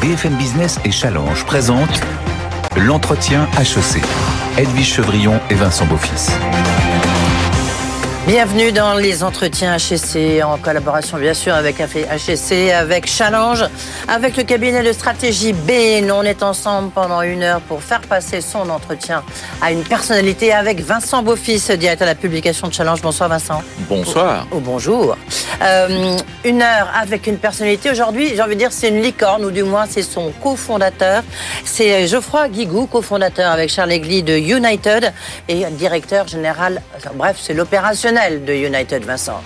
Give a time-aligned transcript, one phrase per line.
[0.00, 2.00] BFM Business et Challenge présentent
[2.76, 4.02] l'entretien HEC.
[4.56, 6.30] Edwige Chevrillon et Vincent Beaufils.
[8.28, 13.64] Bienvenue dans les entretiens HEC en collaboration bien sûr avec HEC, avec Challenge,
[14.06, 15.70] avec le cabinet de stratégie B.
[16.12, 19.22] On est ensemble pendant une heure pour faire passer son entretien
[19.62, 23.00] à une personnalité avec Vincent Beaufils, directeur de la publication de Challenge.
[23.00, 23.62] Bonsoir Vincent.
[23.88, 24.46] Bonsoir.
[24.52, 25.16] Ou, bonjour.
[25.62, 27.90] Euh, une heure avec une personnalité.
[27.90, 31.22] Aujourd'hui, j'ai envie de dire c'est une licorne, ou du moins c'est son cofondateur.
[31.64, 35.14] C'est Geoffroy Guigou, cofondateur avec Charles Egli de United
[35.48, 36.82] et directeur général,
[37.14, 39.40] bref, c'est l'opérationnel de United, Vincent.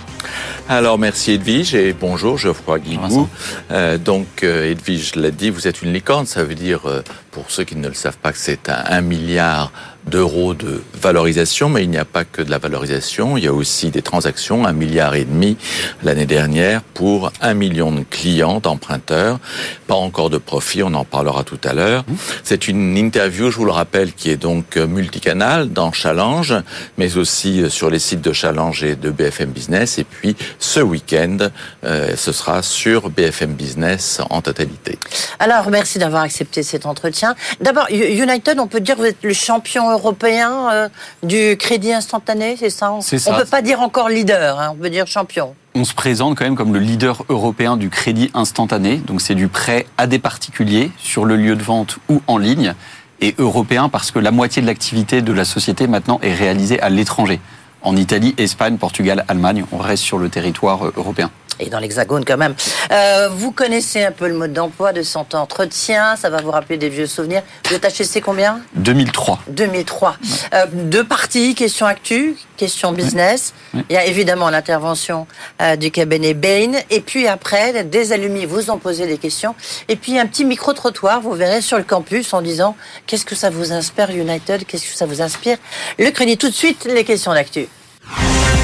[0.67, 3.29] Alors merci Edwige et bonjour Geoffroy Guigou.
[3.69, 7.51] Euh, donc euh, Edwige l'a dit, vous êtes une licorne, ça veut dire, euh, pour
[7.51, 9.71] ceux qui ne le savent pas, que c'est un, un milliard
[10.07, 13.53] d'euros de valorisation, mais il n'y a pas que de la valorisation, il y a
[13.53, 15.57] aussi des transactions, un milliard et demi
[16.03, 19.39] l'année dernière pour un million de clients, d'emprunteurs,
[19.87, 22.03] pas encore de profit, on en parlera tout à l'heure.
[22.43, 26.53] C'est une interview, je vous le rappelle, qui est donc multicanal dans Challenge,
[26.97, 31.37] mais aussi sur les sites de Challenge et de BFM Business, et puis ce week-end,
[31.85, 34.97] euh, ce sera sur BFM Business en totalité.
[35.39, 37.35] Alors, merci d'avoir accepté cet entretien.
[37.61, 40.89] D'abord, United, on peut dire que vous êtes le champion européen euh,
[41.23, 42.91] du crédit instantané, c'est ça.
[42.93, 45.55] On peut pas dire encore leader, hein, on peut dire champion.
[45.75, 48.97] On se présente quand même comme le leader européen du crédit instantané.
[48.97, 52.73] Donc c'est du prêt à des particuliers sur le lieu de vente ou en ligne.
[53.21, 56.89] Et européen parce que la moitié de l'activité de la société maintenant est réalisée à
[56.89, 57.39] l'étranger.
[57.81, 62.37] En Italie, Espagne, Portugal, Allemagne, on reste sur le territoire européen et dans l'Hexagone quand
[62.37, 62.55] même.
[62.91, 66.77] Euh, vous connaissez un peu le mode d'emploi de cet entretien, ça va vous rappeler
[66.77, 67.43] des vieux souvenirs.
[67.67, 68.61] Vous êtes HSC combien?
[68.75, 69.39] 2003.
[69.47, 70.17] 2003.
[70.53, 73.53] Euh, deux parties, question actu, question business.
[73.73, 75.27] Il y a évidemment l'intervention
[75.61, 76.73] euh, du cabinet Bain.
[76.89, 79.55] Et puis après, des alumni vous en posez des questions.
[79.87, 82.75] Et puis un petit micro-trottoir, vous verrez sur le campus en disant
[83.07, 85.57] qu'est-ce que ça vous inspire United, qu'est-ce que ça vous inspire?
[85.99, 87.67] Le crédit tout de suite, les questions d'actu.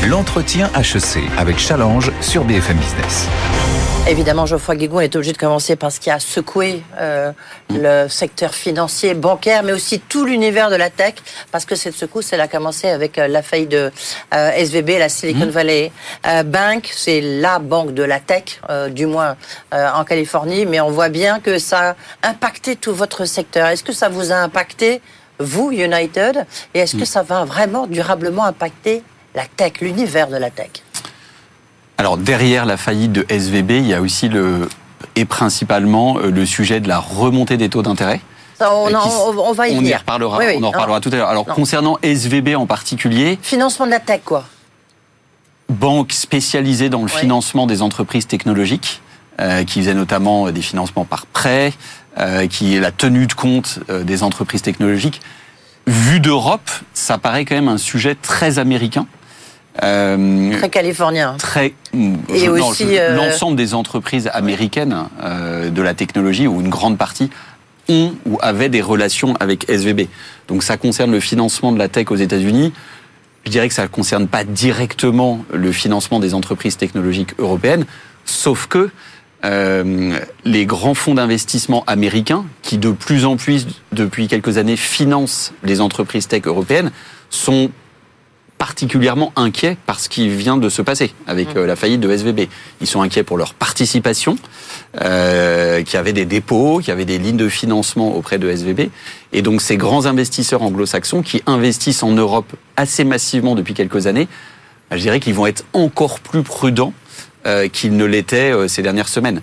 [0.07, 3.27] L'entretien HEC avec Challenge sur BFM Business.
[4.07, 7.31] Évidemment, Geoffroy Guigou est obligé de commencer par ce qui a secoué euh,
[7.69, 11.15] le secteur financier, bancaire, mais aussi tout l'univers de la tech,
[11.51, 13.91] parce que cette secousse, elle a commencé avec euh, la faillite de
[14.33, 15.49] euh, SVB, la Silicon mmh.
[15.49, 15.91] Valley
[16.25, 16.89] euh, Bank.
[16.91, 19.35] C'est la banque de la tech, du moins
[19.71, 23.67] en Californie, mais on voit bien que ça a impacté tout votre secteur.
[23.67, 25.01] Est-ce que ça vous a impacté,
[25.39, 29.03] vous, United, et est-ce que ça va vraiment durablement impacter
[29.35, 30.69] la tech, l'univers de la tech
[31.97, 34.67] Alors derrière la faillite de SVB, il y a aussi le
[35.15, 38.21] et principalement euh, le sujet de la remontée des taux d'intérêt.
[38.61, 39.91] On, on, on, va y on venir.
[39.91, 40.53] Y reparlera, oui, oui.
[40.59, 41.01] On en reparlera non.
[41.01, 41.29] tout à l'heure.
[41.29, 41.53] Alors non.
[41.53, 43.39] concernant SVB en particulier.
[43.41, 44.43] Financement de la tech, quoi.
[45.69, 47.19] Banque spécialisée dans le oui.
[47.19, 49.01] financement des entreprises technologiques,
[49.39, 51.73] euh, qui faisait notamment des financements par prêt,
[52.17, 55.21] euh, qui est la tenue de compte euh, des entreprises technologiques.
[55.87, 59.07] Vu d'Europe, ça paraît quand même un sujet très américain.
[59.83, 61.35] Euh, très californien.
[61.37, 61.73] Très.
[62.33, 63.15] Et je, aussi euh...
[63.15, 67.29] l'ensemble des entreprises américaines euh, de la technologie ou une grande partie
[67.87, 70.07] ont ou avaient des relations avec SVB.
[70.47, 72.73] Donc ça concerne le financement de la tech aux États-Unis.
[73.45, 77.85] Je dirais que ça ne concerne pas directement le financement des entreprises technologiques européennes,
[78.25, 78.89] sauf que
[79.45, 85.53] euh, les grands fonds d'investissement américains, qui de plus en plus depuis quelques années financent
[85.63, 86.91] les entreprises tech européennes,
[87.29, 87.71] sont
[88.59, 92.41] particulièrement inquiets par ce qui vient de se passer avec euh, la faillite de SVB.
[92.81, 94.37] Ils sont inquiets pour leur participation,
[95.01, 98.89] euh, qui avait des dépôts, qui avait des lignes de financement auprès de SVB.
[99.31, 104.27] Et donc ces grands investisseurs anglo-saxons qui investissent en Europe assez massivement depuis quelques années,
[104.91, 106.93] je dirais qu'ils vont être encore plus prudents
[107.45, 109.41] euh, qu'ils ne l'étaient euh, ces dernières semaines.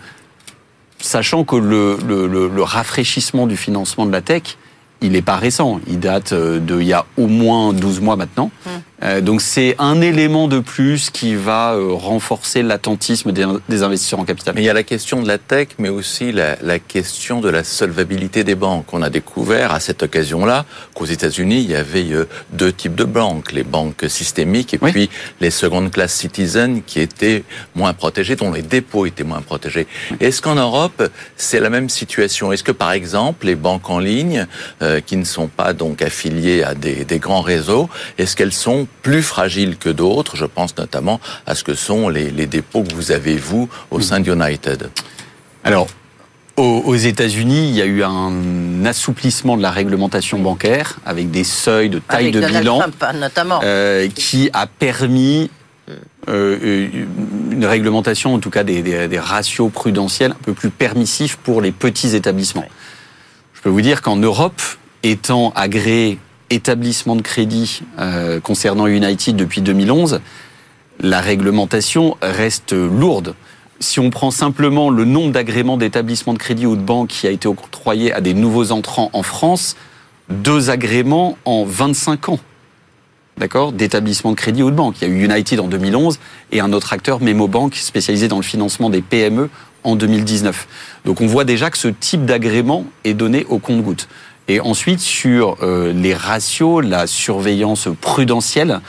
[0.98, 4.58] Sachant que le, le, le, le rafraîchissement du financement de la tech,
[5.00, 5.80] il n'est pas récent.
[5.86, 8.50] Il date de il y a au moins 12 mois maintenant.
[8.66, 8.70] Mmh.
[9.02, 14.20] Euh, donc c'est un élément de plus qui va euh, renforcer l'attentisme des, des investisseurs
[14.20, 14.54] en capital.
[14.54, 17.50] Mais il y a la question de la tech, mais aussi la, la question de
[17.50, 18.92] la solvabilité des banques.
[18.94, 20.64] On a découvert à cette occasion-là
[20.94, 24.92] qu'aux États-Unis, il y avait euh, deux types de banques les banques systémiques et Oui.
[24.92, 25.10] puis
[25.40, 27.44] les secondes classes citizens qui étaient
[27.74, 29.86] moins protégées, dont les dépôts étaient moins protégés.
[30.20, 31.02] Est-ce qu'en Europe,
[31.36, 32.50] c'est la même situation?
[32.50, 34.46] Est-ce que par exemple, les banques en ligne,
[34.82, 38.85] euh, qui ne sont pas donc affiliées à des, des grands réseaux, est-ce qu'elles sont
[39.02, 42.94] plus fragiles que d'autres Je pense notamment à ce que sont les, les dépôts que
[42.94, 44.90] vous avez, vous, au sein d'United.
[45.64, 45.86] Alors,
[46.56, 51.44] aux, aux États-Unis, il y a eu un assouplissement de la réglementation bancaire avec des
[51.44, 53.60] seuils de taille Avec de Donald bilan Trump, hein, notamment.
[53.62, 55.50] euh, qui a permis
[56.28, 56.88] euh,
[57.50, 61.60] une réglementation, en tout cas des, des- des ratios prudentiels un peu plus permissifs pour
[61.60, 62.66] les petits établissements.
[63.54, 64.60] Je peux vous dire qu'en Europe,
[65.02, 66.18] étant agréé
[66.50, 70.20] établissement de crédit euh, concernant United depuis 2011,
[71.00, 73.34] la réglementation reste lourde.
[73.80, 77.30] Si on prend simplement le nombre d'agréments d'établissements de crédit ou de banque qui a
[77.30, 79.76] été octroyé à des nouveaux entrants en France,
[80.30, 82.38] deux agréments en 25 ans.
[83.36, 84.96] D'accord D'établissements de crédit ou de banque.
[85.02, 86.18] Il y a eu United en 2011
[86.52, 89.50] et un autre acteur, Memo Bank, spécialisé dans le financement des PME
[89.84, 90.66] en 2019.
[91.04, 94.08] Donc on voit déjà que ce type d'agrément est donné au compte-goutte.
[94.48, 98.80] Et ensuite, sur euh, les ratios, la surveillance prudentielle,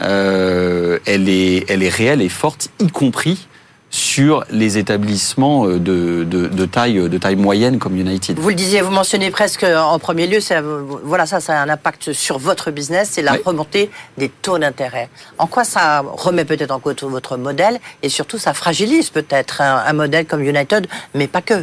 [0.00, 3.46] euh, elle, est, elle est réelle et forte, y compris
[3.90, 8.38] sur les établissements euh, de, de, de taille, de taille moyenne comme United.
[8.38, 10.62] Vous le disiez, vous mentionnez presque en premier lieu, ça,
[11.04, 13.40] voilà, ça, ça a un impact sur votre business, c'est la Oui.
[13.44, 15.10] remontée des taux d'intérêt.
[15.36, 19.82] En quoi ça remet peut-être en cause votre modèle et surtout ça fragilise peut-être un,
[19.86, 21.62] un modèle comme United, mais pas que?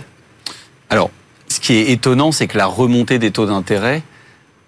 [0.92, 1.10] Alors,
[1.50, 4.02] ce qui est étonnant, c'est que la remontée des taux d'intérêt,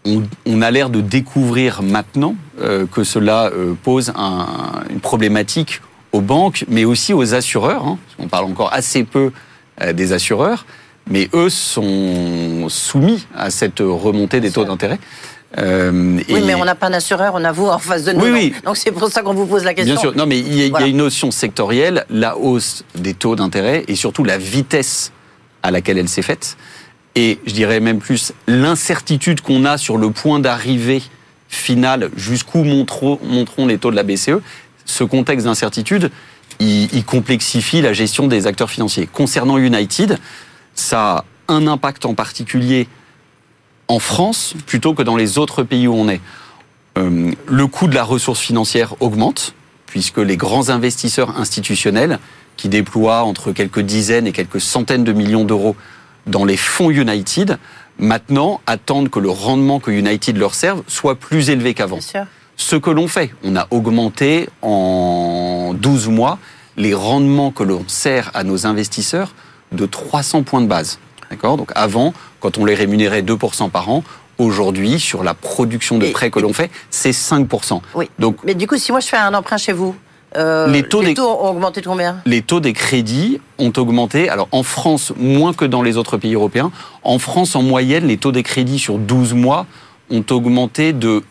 [0.06, 4.48] on, on a l'air de découvrir maintenant euh, que cela euh, pose un-
[4.90, 5.82] une problématique
[6.12, 7.86] aux banques, mais aussi aux assureurs.
[7.86, 7.98] hein.
[8.20, 9.32] on parle encore assez peu
[9.82, 10.66] euh, des assureurs,
[11.10, 15.00] mais eux sont soumis à cette remontée des taux d'intérêt.
[15.58, 18.22] Euh, Oui, et- mais on n'a pas d'assureur, on a vous en face de nous.
[18.22, 18.54] Oui, donc- oui.
[18.66, 19.94] Donc c'est pour ça qu'on vous pose la question.
[19.94, 23.36] Bien sûr, non, mais il y, a, y une notion sectorielle, la hausse des taux
[23.36, 25.12] d'intérêt et surtout la vitesse
[25.64, 26.58] à laquelle elle s'est faite.
[27.16, 31.02] Et je dirais même plus l'incertitude qu'on a sur le point d'arrivée
[31.50, 34.40] final, jusqu'où monteront, les taux de la BCE.
[34.86, 36.10] Ce contexte d'incertitude,
[36.60, 39.08] il, il complexifie la gestion des acteurs financiers.
[39.12, 40.18] Concernant United,
[40.74, 42.88] ça a un impact en particulier
[43.92, 46.22] en France plutôt que dans les autres pays où on est.
[46.98, 49.54] Euh, le coût de la ressource financière augmente,
[49.86, 52.20] puisque les grands investisseurs institutionnels,
[52.62, 55.76] qui déploient entre quelques dizaines et quelques centaines de millions d'euros
[56.28, 57.58] dans les fonds United,
[57.98, 61.98] maintenant attendent que le rendement que United leur serve soit plus élevé qu'avant.
[62.58, 66.38] Ce que l'on fait, on a augmenté en 12 mois
[66.78, 69.34] les rendements que l'on sert à nos investisseurs
[69.72, 71.00] de 300 points de base.
[71.32, 71.58] D'accord?
[71.58, 74.04] Donc avant, quand on les rémunérait 2% par an,
[74.38, 77.82] aujourd'hui, sur la production de prêts que l'on fait, c'est 5%.
[77.96, 78.12] Oui.
[78.20, 79.96] Donc Mais du coup, si moi je fais un emprunt chez vous,
[80.38, 82.22] euh, Les taux des- ont augmenté de combien?
[82.26, 84.30] Les taux des crédits ont augmenté.
[84.30, 86.72] Alors en France, moins que dans les autres pays européens.
[87.04, 89.66] En France, en moyenne, les taux des crédits sur 12 mois
[90.10, 91.24] ont augmenté de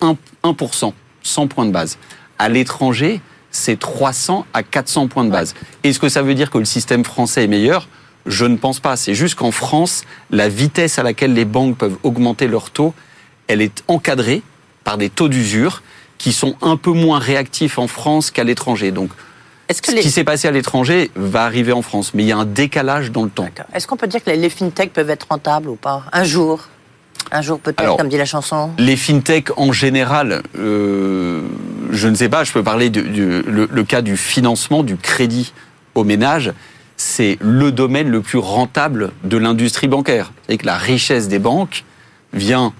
[0.00, 1.98] 1%, 1% 100 points de base.
[2.38, 3.20] À l'étranger,
[3.50, 5.54] c'est 300 à 400 points de base.
[5.84, 7.88] Est-ce que ça veut dire que le système français est meilleur?
[8.26, 8.96] Je ne pense pas.
[8.96, 12.94] C'est juste qu'en France, la vitesse à laquelle les banques peuvent augmenter leurs taux,
[13.48, 14.42] elle est encadrée
[14.84, 15.82] par des taux d'usure
[16.22, 18.92] qui sont un peu moins réactifs en France qu'à l'étranger.
[18.92, 19.10] Donc,
[19.68, 20.02] que ce les...
[20.02, 23.10] qui s'est passé à l'étranger va arriver en France, mais il y a un décalage
[23.10, 23.48] dans le temps.
[23.74, 26.04] Est-ce qu'on peut dire que les, les fintech peuvent être rentables ou pas?
[26.12, 26.68] Un jour
[27.32, 31.42] Un jour peut-être, comme dit la chanson Les fintech en général, euh,
[31.90, 35.52] je ne sais pas, je peux parler du, le cas du financement, du crédit
[35.96, 36.52] aux ménages.
[36.96, 40.32] C'est le domaine le plus rentable de l'industrie bancaire.
[40.48, 41.84] C'est que la richesse des banques
[42.32, 42.72] vient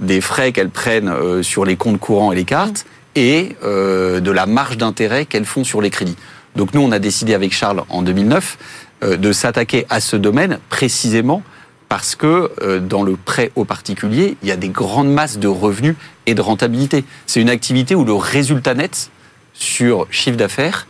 [0.00, 4.30] des frais qu'elles prennent euh, sur les comptes courants et les cartes et euh, de
[4.30, 6.16] la marge d'intérêt qu'elles font sur les crédits.
[6.54, 8.58] Donc nous, on a décidé avec Charles en 2009
[9.02, 11.42] euh, de s'attaquer à ce domaine précisément
[11.88, 15.48] parce que euh, dans le prêt aux particuliers, il y a des grandes masses de
[15.48, 15.96] revenus
[16.26, 17.04] et de rentabilité.
[17.26, 19.10] C'est une activité où le résultat net
[19.54, 20.86] sur chiffre d'affaires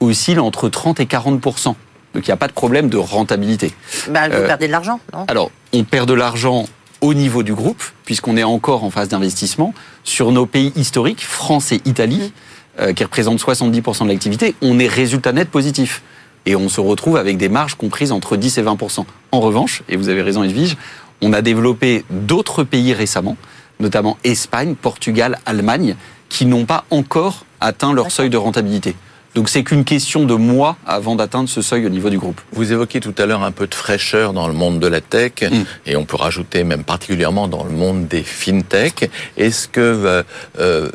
[0.00, 1.76] oscille entre 30 et 40% Donc
[2.14, 3.72] il n'y a pas de problème de rentabilité.
[4.10, 5.24] bah, Vous perdez de l'argent, non?
[5.28, 6.66] Alors, on perd de l'argent
[7.04, 9.74] au niveau du groupe, puisqu'on est encore en phase d'investissement.
[10.04, 12.32] Sur nos pays historiques, France et Italie,
[12.80, 16.02] euh, qui représentent 70% de l'activité, on est résultat net positif.
[16.46, 19.04] Et on se retrouve avec des marges comprises entre 10 et 20%.
[19.32, 20.78] En revanche, et vous avez raison Edwige,
[21.20, 23.36] on a développé d'autres pays récemment,
[23.80, 25.96] notamment Espagne, Portugal, Allemagne,
[26.30, 28.96] qui n'ont pas encore atteint leur seuil de rentabilité.
[29.34, 32.40] Donc c'est qu'une question de mois avant d'atteindre ce seuil au niveau du groupe.
[32.52, 35.32] Vous évoquiez tout à l'heure un peu de fraîcheur dans le monde de la tech,
[35.42, 35.64] mm.
[35.86, 39.10] et on peut rajouter même particulièrement dans le monde des fintech.
[39.36, 40.22] Est-ce que euh,
[40.60, 40.88] euh,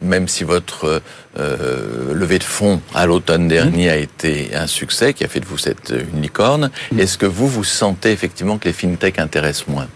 [0.00, 1.02] même si votre
[1.38, 5.46] euh, levée de fonds à l'automne dernier a été un succès, qui a fait de
[5.46, 7.00] vous cette unicorne, mm.
[7.00, 9.88] est-ce que vous vous sentez effectivement que les fintech intéressent moins?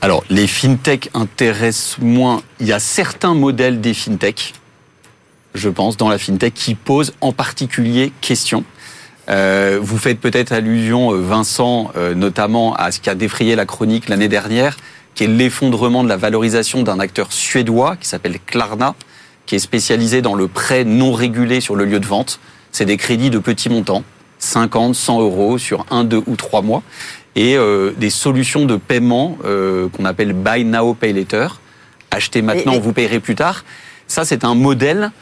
[0.00, 2.42] Alors, les fintech intéressent moins.
[2.60, 4.54] Il y a certains modèles des fintech
[5.54, 8.64] je pense, dans la fintech qui pose en particulier question.
[9.28, 13.66] Euh, vous faites peut-être allusion, euh, Vincent, euh, notamment à ce qui a défrayé la
[13.66, 14.76] chronique l'année dernière,
[15.14, 18.94] qui est l'effondrement de la valorisation d'un acteur suédois qui s'appelle Klarna,
[19.44, 22.40] qui est spécialisé dans le prêt non régulé sur le lieu de vente.
[22.72, 24.04] C'est des crédits de petits montants,
[24.38, 26.82] 50, 100 euros sur un, deux ou trois mois,
[27.34, 27.56] et
[27.96, 29.38] des solutions de paiement
[29.92, 31.60] qu'on appelle Buy Now, Pay Later.
[32.10, 33.64] Achetez maintenant, vous payerez plus tard.
[34.06, 35.12] Ça, c'est un modèle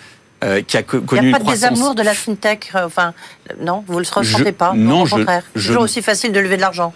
[0.45, 2.71] euh, qui a connu Il n'y a pas de désamour de la fintech.
[2.75, 3.15] Euh, enfin,
[3.61, 4.73] non, vous ne le ressentez pas.
[4.75, 5.43] Non, au contraire.
[5.55, 6.93] Je, toujours aussi facile de lever de l'argent.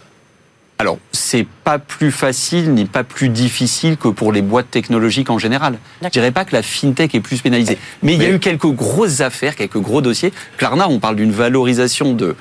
[0.78, 5.38] Alors, c'est pas plus facile ni pas plus difficile que pour les boîtes technologiques en
[5.38, 5.78] général.
[6.02, 7.76] Je dirais pas que la fintech est plus pénalisée.
[8.02, 10.32] Mais, il y a eu quelques grosses affaires, quelques gros dossiers.
[10.56, 12.34] Klarna, on parle d'une valorisation de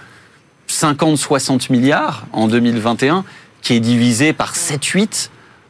[0.70, 3.26] 50-60 milliards en 2021,
[3.62, 5.30] qui est divisée par 7-8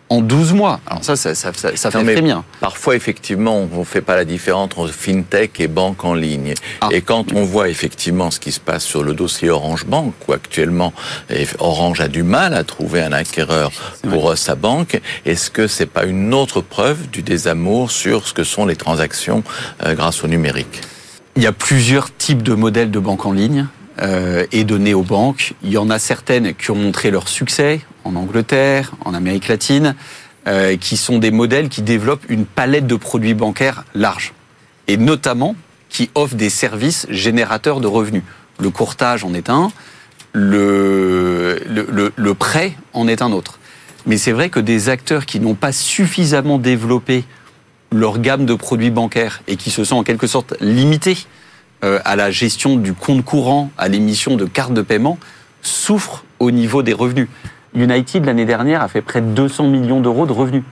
[0.09, 0.79] en 12 mois.
[0.87, 2.43] Alors ça, ça, ça, ça fait très bien.
[2.59, 6.53] Parfois, effectivement, on ne fait pas la différence entre fintech et banque en ligne.
[6.81, 6.89] Ah.
[6.91, 10.33] Et quand on voit effectivement ce qui se passe sur le dossier Orange Bank, où
[10.33, 10.93] actuellement
[11.59, 13.71] Orange a du mal à trouver un acquéreur
[14.09, 18.33] pour euh, sa banque, est-ce que c'est pas une autre preuve du désamour sur ce
[18.33, 19.43] que sont les transactions
[19.83, 20.81] euh, grâce au numérique?
[21.35, 23.67] Il y a plusieurs types de modèles de banque en ligne
[24.01, 25.53] euh, et de néobanques.
[25.63, 29.95] Il y en a certaines qui ont montré leur succès en Angleterre, en Amérique latine,
[30.47, 34.33] euh, qui sont des modèles qui développent une palette de produits bancaires large,
[34.87, 35.55] et notamment
[35.89, 38.23] qui offrent des services générateurs de revenus.
[38.59, 39.71] Le courtage en est un,
[40.33, 41.59] le,
[42.15, 43.59] le, prêt en est un autre.
[44.05, 47.23] Mais c'est vrai que des acteurs qui n'ont pas suffisamment développé
[47.91, 51.17] leur gamme de produits bancaires et qui se sont en quelque sorte limités
[51.83, 55.17] euh, à la gestion du compte courant, à l'émission de cartes de paiement,
[55.61, 57.27] souffrent au niveau des revenus.
[57.73, 60.63] United, l'année dernière, a fait près de 200 millions d'euros de revenus,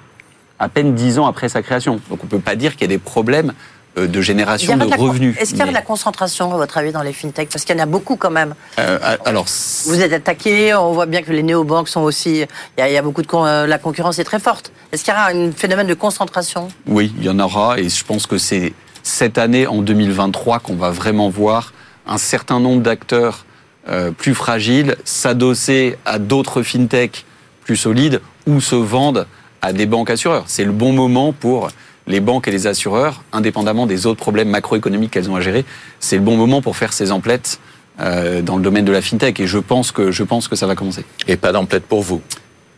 [0.59, 1.99] à peine 10 ans après sa création.
[2.09, 3.53] Donc on ne peut pas dire qu'il y a des problèmes
[3.97, 5.35] euh, de génération de, revenus.
[5.39, 7.49] Est-ce qu'il y a de la concentration, à votre avis, dans les fintechs?
[7.49, 8.53] Parce qu'il y en a beaucoup quand même.
[8.79, 9.45] Euh, alors,
[9.85, 12.45] Vous êtes attaqué, on voit bien que les néobanques sont aussi...
[12.77, 13.27] Il y a, beaucoup de...
[13.33, 14.71] Euh, la concurrence est très forte.
[14.91, 16.67] Est-ce qu'il y aura un phénomène de concentration?
[16.85, 20.75] Oui, il y en aura, et je pense que c'est cette année, en 2023, qu'on
[20.75, 21.73] va vraiment voir
[22.05, 23.45] un certain nombre d'acteurs
[23.89, 27.25] euh, plus fragiles s'adosser à d'autres fintechs
[27.63, 29.27] plus solides ou se vendent
[29.61, 30.43] à des banques assureurs.
[30.47, 31.69] C'est le bon moment pour
[32.07, 35.65] les banques et les assureurs, indépendamment des autres problèmes macroéconomiques qu'elles ont à gérer.
[35.99, 37.59] C'est le bon moment pour faire ces emplettes
[37.99, 40.67] euh, dans le domaine de la fintech et je pense que je pense que ça
[40.67, 41.05] va commencer.
[41.27, 42.21] Et pas d'emplettes pour vous?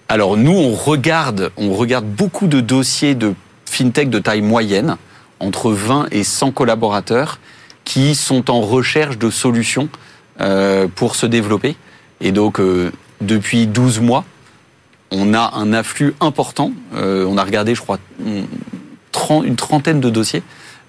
[0.08, 3.34] Alors nous on regarde on regarde beaucoup de dossiers de
[3.66, 4.98] fintech de taille moyenne
[5.40, 7.40] entre 20 et 100 collaborateurs
[7.84, 9.90] qui sont en recherche de solutions
[10.96, 11.76] pour se développer.
[12.22, 12.92] Et donc, euh,
[13.22, 14.24] depuis 12 mois,
[15.12, 16.72] on a un afflux important.
[16.96, 20.44] Euh, on a regardé, je crois, une trentaine de dossiers.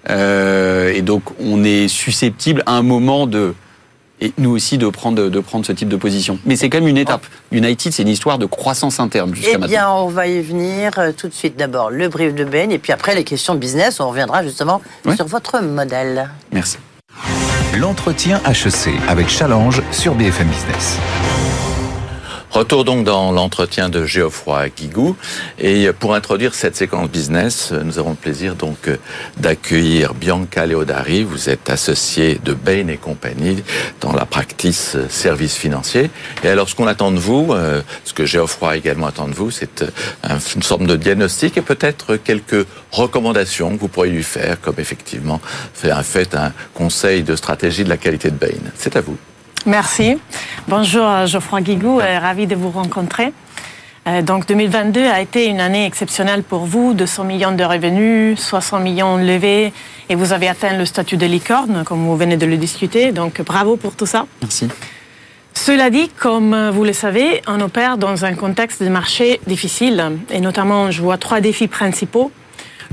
[0.09, 3.53] et donc, on est susceptible à un moment de
[4.23, 6.37] et nous aussi de prendre, de prendre ce type de position.
[6.45, 7.25] Mais c'est quand même une étape.
[7.51, 9.65] United, c'est une histoire de croissance interne jusqu'à maintenant.
[9.65, 11.57] Eh bien, on va y venir tout de suite.
[11.57, 13.99] D'abord, le brief de Ben, et puis après, les questions business.
[13.99, 14.81] On reviendra justement
[15.15, 16.29] sur votre modèle.
[16.51, 16.77] Merci.
[17.73, 20.99] L'entretien HEC avec Challenge sur BFM Business.
[22.51, 25.15] Retour donc dans l'entretien de Geoffroy Guigou.
[25.57, 28.89] Et pour introduire cette séquence business, nous avons le plaisir donc
[29.37, 31.23] d'accueillir Bianca Leodari.
[31.23, 33.63] Vous êtes associé de Bain et compagnie
[34.01, 36.09] dans la practice services financiers.
[36.43, 39.49] Et alors, ce qu'on attend de vous, euh, ce que Geoffroy également attend de vous,
[39.49, 44.59] c'est euh, une sorte de diagnostic et peut-être quelques recommandations que vous pourriez lui faire,
[44.59, 45.39] comme effectivement
[45.73, 48.59] fait un conseil de stratégie de la qualité de Bain.
[48.75, 49.17] C'est à vous.
[49.65, 50.17] Merci.
[50.67, 53.31] Bonjour euh, Geoffroy Guigou, euh, ravi de vous rencontrer.
[54.07, 58.81] Euh, donc 2022 a été une année exceptionnelle pour vous, 200 millions de revenus, 60
[58.81, 59.71] millions levés,
[60.09, 63.11] et vous avez atteint le statut de licorne, comme vous venez de le discuter.
[63.11, 64.25] Donc bravo pour tout ça.
[64.41, 64.67] Merci.
[65.53, 70.39] Cela dit, comme vous le savez, on opère dans un contexte de marché difficile, et
[70.39, 72.31] notamment je vois trois défis principaux.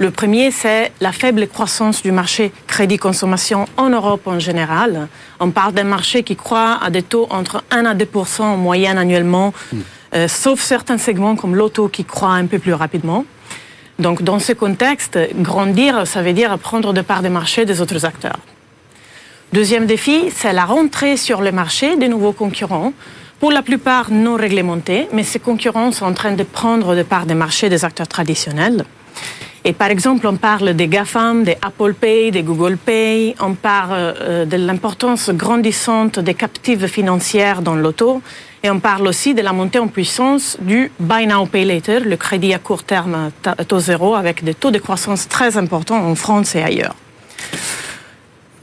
[0.00, 5.08] Le premier, c'est la faible croissance du marché crédit consommation en Europe en général.
[5.40, 8.96] On parle d'un marché qui croît à des taux entre 1 à 2% en moyenne
[8.96, 9.78] annuellement, hmm.
[10.14, 13.24] euh, sauf certains segments comme l'auto qui croît un peu plus rapidement.
[13.98, 18.04] Donc dans ce contexte, grandir, ça veut dire prendre de part des marchés des autres
[18.04, 18.38] acteurs.
[19.52, 22.92] Deuxième défi, c'est la rentrée sur le marché des nouveaux concurrents,
[23.40, 27.26] pour la plupart non réglementés, mais ces concurrents sont en train de prendre de part
[27.26, 28.84] des marchés des acteurs traditionnels.
[29.64, 34.14] Et par exemple, on parle des GAFAM, des Apple Pay, des Google Pay, on parle
[34.20, 38.22] euh, de l'importance grandissante des captives financières dans l'auto,
[38.62, 42.16] et on parle aussi de la montée en puissance du Buy Now Pay Later, le
[42.16, 43.30] crédit à court terme
[43.66, 46.94] taux zéro, avec des taux de croissance très importants en France et ailleurs.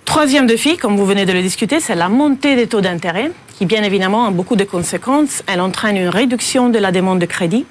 [0.06, 3.66] Troisième défi, comme vous venez de le discuter, c'est la montée des taux d'intérêt, qui
[3.66, 5.44] bien évidemment a beaucoup de conséquences.
[5.48, 7.66] Elle entraîne une réduction de la demande de crédit,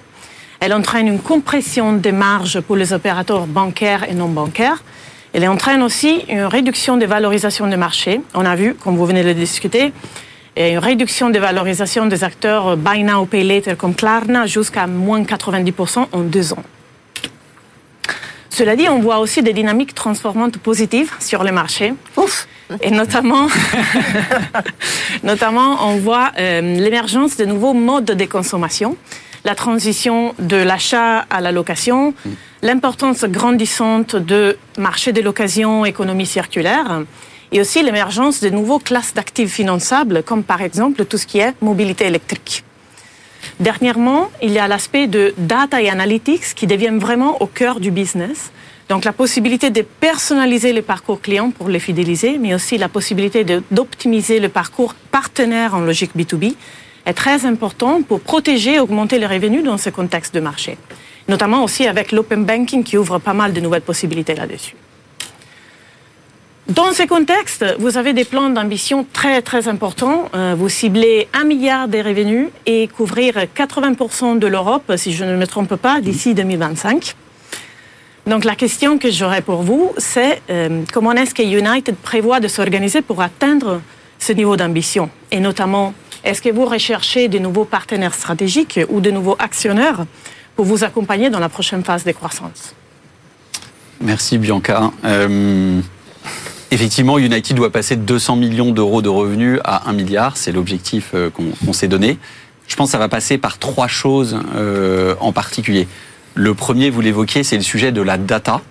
[0.65, 4.83] elle entraîne une compression des marges pour les opérateurs bancaires et non bancaires.
[5.35, 8.23] Elle entraîne aussi une réduction des valorisations des marchés.
[8.33, 9.93] On a vu, comme vous venez de le discuter,
[10.57, 16.07] une réduction des valorisations des acteurs Buy Now, Pay Later comme Klarna jusqu'à moins 90%
[16.11, 16.63] en deux ans.
[18.49, 21.93] Cela dit, on voit aussi des dynamiques transformantes positives sur les marchés.
[22.17, 22.49] Ouf
[22.81, 23.49] et notamment,
[25.23, 28.97] notamment, on voit euh, l'émergence de nouveaux modes de consommation
[29.45, 32.15] la transition de l'achat à la location,
[32.63, 37.03] l'importance grandissante de marché de l'occasion, économie circulaire,
[37.53, 41.53] et aussi l'émergence de nouveaux classes d'actifs finançables, comme par exemple tout ce qui est
[41.61, 42.65] mobilité électrique.
[43.61, 47.91] Dernièrement, il y a l'aspect de data et analytics qui deviennent vraiment au cœur du
[47.91, 48.51] business.
[48.89, 53.45] Donc la possibilité de personnaliser les parcours clients pour les fidéliser, mais aussi la possibilité
[53.71, 56.55] d'optimiser le parcours partenaire en logique B2B
[57.07, 60.79] est très important pour protéger et augmenter les revenus dans ce contexte de marché,
[61.29, 64.77] notamment aussi avec l'open banking qui ouvre pas mal de nouvelles possibilités là-dessus.
[66.69, 70.31] Dans ce contexte, vous avez des plans d'ambition très très importants.
[70.35, 75.37] Euh, vous ciblez un milliard de revenus et couvrir 80% de l'Europe, si je ne
[75.37, 77.17] me trompe pas, d'ici 2025.
[78.27, 82.49] Donc la question que j'aurais pour vous, c'est euh, comment est-ce que United prévoit de
[82.49, 83.83] s'organiser pour atteindre
[84.19, 85.93] ce niveau d'ambition et notamment
[86.25, 90.07] est-ce que vous recherchez de nouveaux partenaires stratégiques ou de nouveaux actionnaires
[90.57, 92.75] pour vous accompagner dans la prochaine phase de croissance?
[94.01, 94.91] Merci Bianca.
[95.05, 95.81] Euh,
[96.71, 100.37] effectivement, United doit passer de 200 millions d'euros de revenus à 1 milliard.
[100.39, 102.19] C'est l'objectif euh, qu'on s'est donné.
[102.69, 105.87] Je pense que ça va passer par trois choses euh, en particulier.
[106.35, 108.63] Le premier, vous l'évoquiez, c'est le sujet de la data.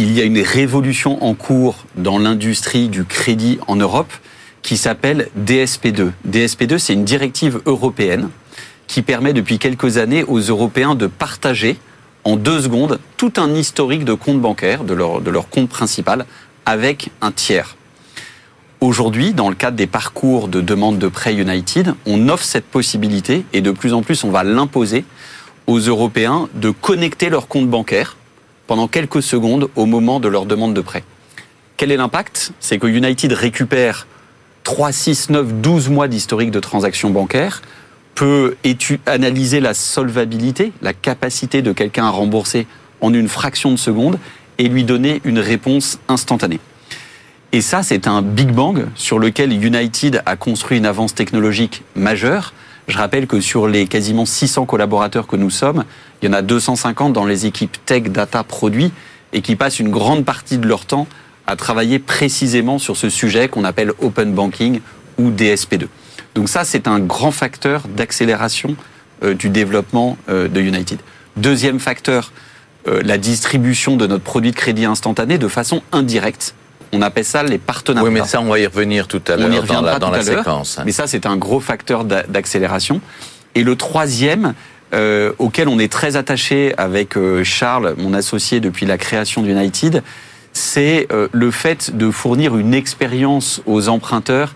[0.00, 4.12] Il y a une révolution en cours dans l'industrie du crédit en Europe
[4.62, 6.10] qui s'appelle DSP2.
[6.28, 8.28] DSP2, c'est une directive européenne
[8.86, 11.78] qui permet depuis quelques années aux Européens de partager
[12.24, 16.26] en deux secondes tout un historique de compte bancaire, de leur, de leur compte principal,
[16.66, 17.76] avec un tiers.
[18.80, 23.44] Aujourd'hui, dans le cadre des parcours de demande de prêt United, on offre cette possibilité
[23.52, 25.04] et de plus en plus on va l'imposer
[25.66, 28.16] aux Européens de connecter leur compte bancaire
[28.66, 31.02] pendant quelques secondes au moment de leur demande de prêt.
[31.76, 32.52] Quel est l'impact?
[32.60, 34.06] C'est que United récupère
[34.68, 37.62] 3, 6, 9, 12 mois d'historique de transactions bancaires,
[38.14, 38.54] peut
[39.06, 42.66] analyser la solvabilité, la capacité de quelqu'un à rembourser
[43.00, 44.18] en une fraction de seconde
[44.58, 46.60] et lui donner une réponse instantanée?
[47.52, 52.52] Et ça, c'est un Big Bang sur lequel United a construit une avance technologique majeure.
[52.88, 55.86] Je rappelle que sur les quasiment 600 collaborateurs que nous sommes,
[56.20, 58.92] il y en a 250 dans les équipes tech, data, produits
[59.32, 61.06] et qui passent une grande partie de leur temps
[61.48, 64.80] à travailler précisément sur ce sujet qu'on appelle Open Banking
[65.16, 65.86] ou DSP2.
[66.34, 68.76] Donc ça, c'est un grand facteur d'accélération
[69.24, 70.98] euh, du développement euh, de United.
[71.38, 72.32] Deuxième facteur,
[72.86, 76.54] euh, la distribution de notre produit de crédit instantané de façon indirecte.
[76.92, 78.06] On appelle ça les partenariats.
[78.06, 80.78] Oui, mais ça, on va y revenir tout à l'heure dans la, dans la séquence.
[80.84, 83.00] Mais ça, c'est un gros facteur d'accélération.
[83.54, 84.54] Et le troisième,
[85.38, 90.02] auquel on est très attaché avec Charles, mon associé depuis la création d'United,
[90.58, 94.54] c'est euh, le fait de fournir une expérience aux emprunteurs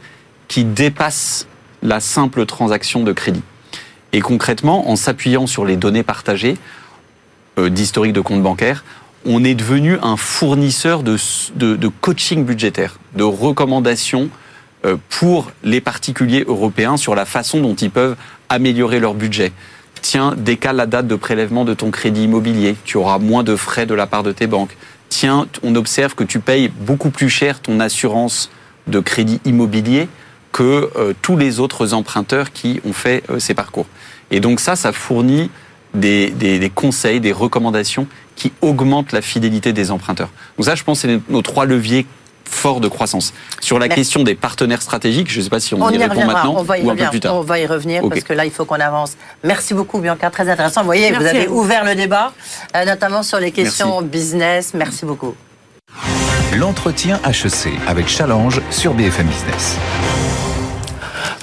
[0.49, 1.47] qui dépasse
[1.83, 3.43] la simple transaction de crédit.
[4.13, 6.59] Et concrètement, en s'appuyant sur les données partagées
[7.59, 8.85] euh, d'historique de compte bancaire,
[9.25, 11.17] on est devenu un fournisseur de,
[12.01, 14.29] coaching budgétaire, de recommandations
[14.85, 18.17] euh, pour les particuliers européens sur la façon dont ils peuvent
[18.49, 19.53] améliorer leur budget.
[20.03, 23.87] Tiens, décale la date de prélèvement de ton crédit immobilier, tu auras moins de frais
[23.87, 24.77] de la part de tes banques
[25.13, 28.51] tiens, on observe que tu payes beaucoup plus cher ton assurance
[28.87, 30.09] de crédit immobilier
[30.53, 33.87] que euh, tous les autres emprunteurs qui ont fait euh, ces parcours.
[34.31, 35.51] Et donc ça, ça fournit
[35.93, 40.31] des, conseils, des recommandations qui augmentent la fidélité des emprunteurs.
[40.57, 42.07] Donc ça, je pense, c'est nos trois leviers
[42.53, 43.33] fort de croissance.
[43.61, 44.01] Sur la Merci.
[44.01, 46.35] question des partenaires stratégiques, je ne sais pas si on, On y y répond reviendra,
[46.35, 47.37] maintenant on va y ou un peu revenir, plus tard.
[47.37, 49.13] on va y revenir parce que là, il faut qu'on avance.
[49.43, 50.83] Merci beaucoup, Bianca, très intéressant.
[50.83, 51.61] Vous voyez, Merci vous avez vous.
[51.61, 52.33] ouvert le débat,
[52.77, 54.75] euh, notamment sur les questions business.
[54.75, 55.35] Merci beaucoup.
[56.57, 59.79] L'entretien HEC avec Challenge sur BFM Business.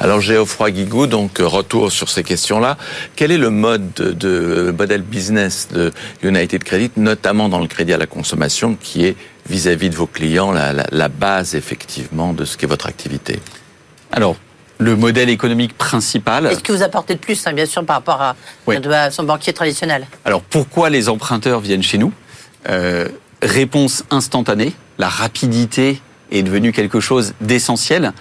[0.02, 2.78] Alors Geoffroy Guigou, donc euh, retour sur ces questions-là.
[3.18, 5.92] Quel est le mode de, de- le modèle business de
[6.24, 9.18] United Credit, notamment dans le crédit à la consommation, qui est
[9.50, 13.42] vis-à-vis de vos clients la, la- la base effectivement de ce qu'est votre activité?
[14.14, 14.38] Alors,
[14.78, 18.22] le modèle économique principal, Est-ce que vous apportez de plus, hein, bien sûr, par rapport
[18.22, 18.36] à,
[18.68, 18.78] Oui.
[18.78, 22.14] à son banquier traditionnel Alors pourquoi les emprunteurs viennent chez nous?
[22.70, 23.08] Euh,
[23.42, 28.12] Réponse instantanée, la rapidité est devenue quelque chose d'essentiel.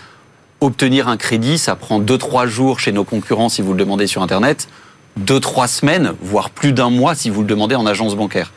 [0.60, 4.22] Obtenir un crédit, ça prend 2-3 jours chez nos concurrents si vous le demandez sur
[4.22, 4.66] Internet,
[5.24, 8.52] 2-3 semaines, voire plus d'un mois si vous le demandez en agence bancaire.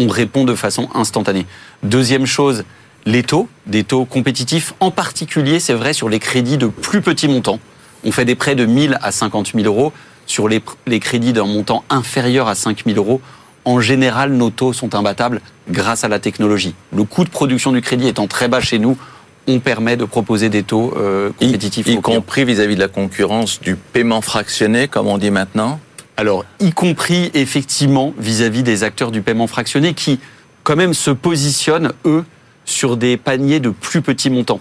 [0.00, 1.46] On répond de façon instantanée.
[1.84, 2.64] Deuxième chose,
[3.06, 7.28] les taux, des taux compétitifs, en particulier, c'est vrai, sur les crédits de plus petits
[7.28, 7.60] montants.
[8.02, 9.92] On fait des prêts de 1000 à 50 000 euros.
[10.26, 13.20] Sur les, les crédits d'un montant inférieur à 5 000 euros,
[13.64, 15.40] en général, nos taux sont imbattables
[15.70, 16.74] grâce à la technologie.
[16.92, 18.98] Le coût de production du crédit étant très bas chez nous,
[19.46, 21.86] on permet de proposer des taux euh, compétitifs.
[21.86, 25.80] y compris vis-à-vis de la concurrence du paiement fractionné, comme on dit maintenant
[26.16, 30.20] Alors, y compris effectivement vis-à-vis des acteurs du paiement fractionné qui,
[30.62, 32.24] quand même, se positionnent, eux,
[32.64, 34.60] sur des paniers de plus petits montants,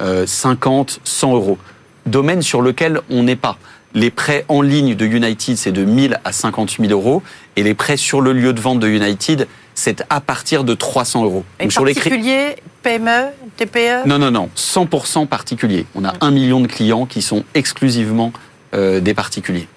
[0.00, 1.58] euh, 50, 100 euros.
[2.06, 3.58] Domaine sur lequel on n'est pas.
[3.94, 7.22] Les prêts en ligne de United, c'est de 1000 à 50 000 euros,
[7.56, 11.24] et les prêts sur le lieu de vente de United, c'est à partir de 300
[11.24, 11.44] euros.
[11.60, 15.86] Et Donc, sur les cré- particulier, PME, TPE non, non, non, 100% particuliers.
[15.94, 18.32] On a un million de clients qui sont exclusivement
[18.74, 19.68] euh, des particuliers.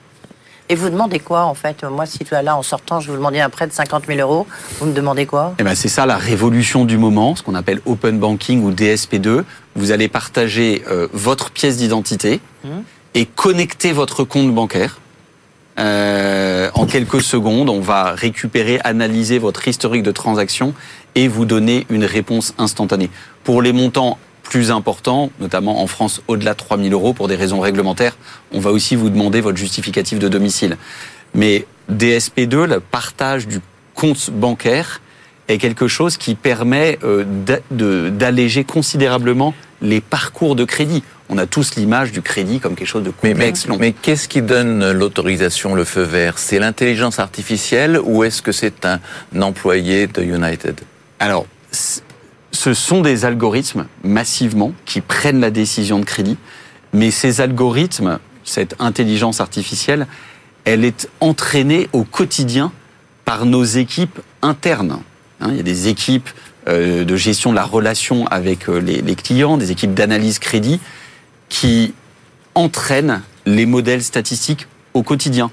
[0.70, 1.84] Et vous demandez quoi, en fait?
[1.86, 4.20] Moi, si tu es là, en sortant, je vous demandais un prêt de 50 000
[4.20, 4.46] euros,
[4.80, 5.54] vous me demandez quoi?
[5.60, 9.44] Eh ben, c'est ça la révolution du moment, ce qu'on appelle Open Banking ou DSP2.
[9.78, 12.84] Vous allez partager euh, votre pièce d'identité Mhm.
[13.16, 15.00] et connecter votre compte bancaire.
[15.80, 20.74] Euh, en quelques secondes, on va récupérer, analyser votre historique de transaction
[21.16, 23.10] et vous donner une réponse instantanée.
[23.44, 27.36] Pour les montants plus importants, notamment en France au-delà de 3 000 euros pour des
[27.36, 28.18] raisons réglementaires,
[28.54, 30.78] on va aussi vous demander votre justificatif de domicile.
[31.34, 33.60] Mais DSP2, le partage du
[33.94, 35.02] compte bancaire,
[35.48, 37.24] est quelque chose qui permet euh,
[37.72, 41.04] d'alléger considérablement les parcours de crédit.
[41.30, 43.78] On a tous l'image du crédit comme quelque chose de Mais, mais, complexe, long.
[43.80, 46.38] mais qu'est-ce qui donne l'autorisation, le feu vert?
[46.38, 49.00] C'est l'intelligence artificielle ou est-ce que c'est un
[49.42, 50.80] employé de United?
[51.20, 51.46] Alors,
[52.52, 56.38] ce sont des algorithmes massivement qui prennent la décision de crédit,
[56.94, 60.08] mais ces algorithmes, cette intelligence artificielle,
[60.64, 62.72] elle est entraînée au quotidien
[63.26, 65.00] par nos équipes internes.
[65.42, 66.30] Hein, il y a des équipes
[66.68, 70.80] de gestion de la relation avec euh, les, clients, des équipes d'analyse crédit
[71.50, 71.94] qui
[72.56, 75.52] entraînent les modèles statistiques au quotidien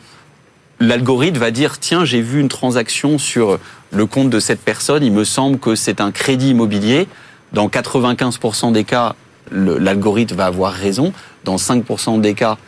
[0.80, 3.60] l'algorithme va dire tiens j'ai vu une transaction sur
[3.94, 7.06] le compte de cette personne, il me semble que c'est un crédit immobilier.
[7.52, 9.14] Dans 95% des cas,
[9.52, 11.12] l'algorithme va avoir raison.
[11.44, 12.58] Dans 5% des cas,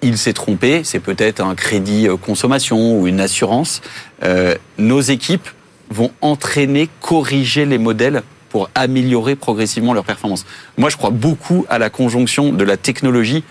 [0.00, 0.82] il s'est trompé.
[0.84, 3.82] C'est peut-être un crédit euh, consommation ou une assurance.
[4.24, 5.48] Euh, nos équipes
[5.90, 10.44] vont entraîner, corriger les modèles pour améliorer progressivement leur performance.
[10.76, 13.44] Moi, je crois beaucoup à la conjonction de la technologie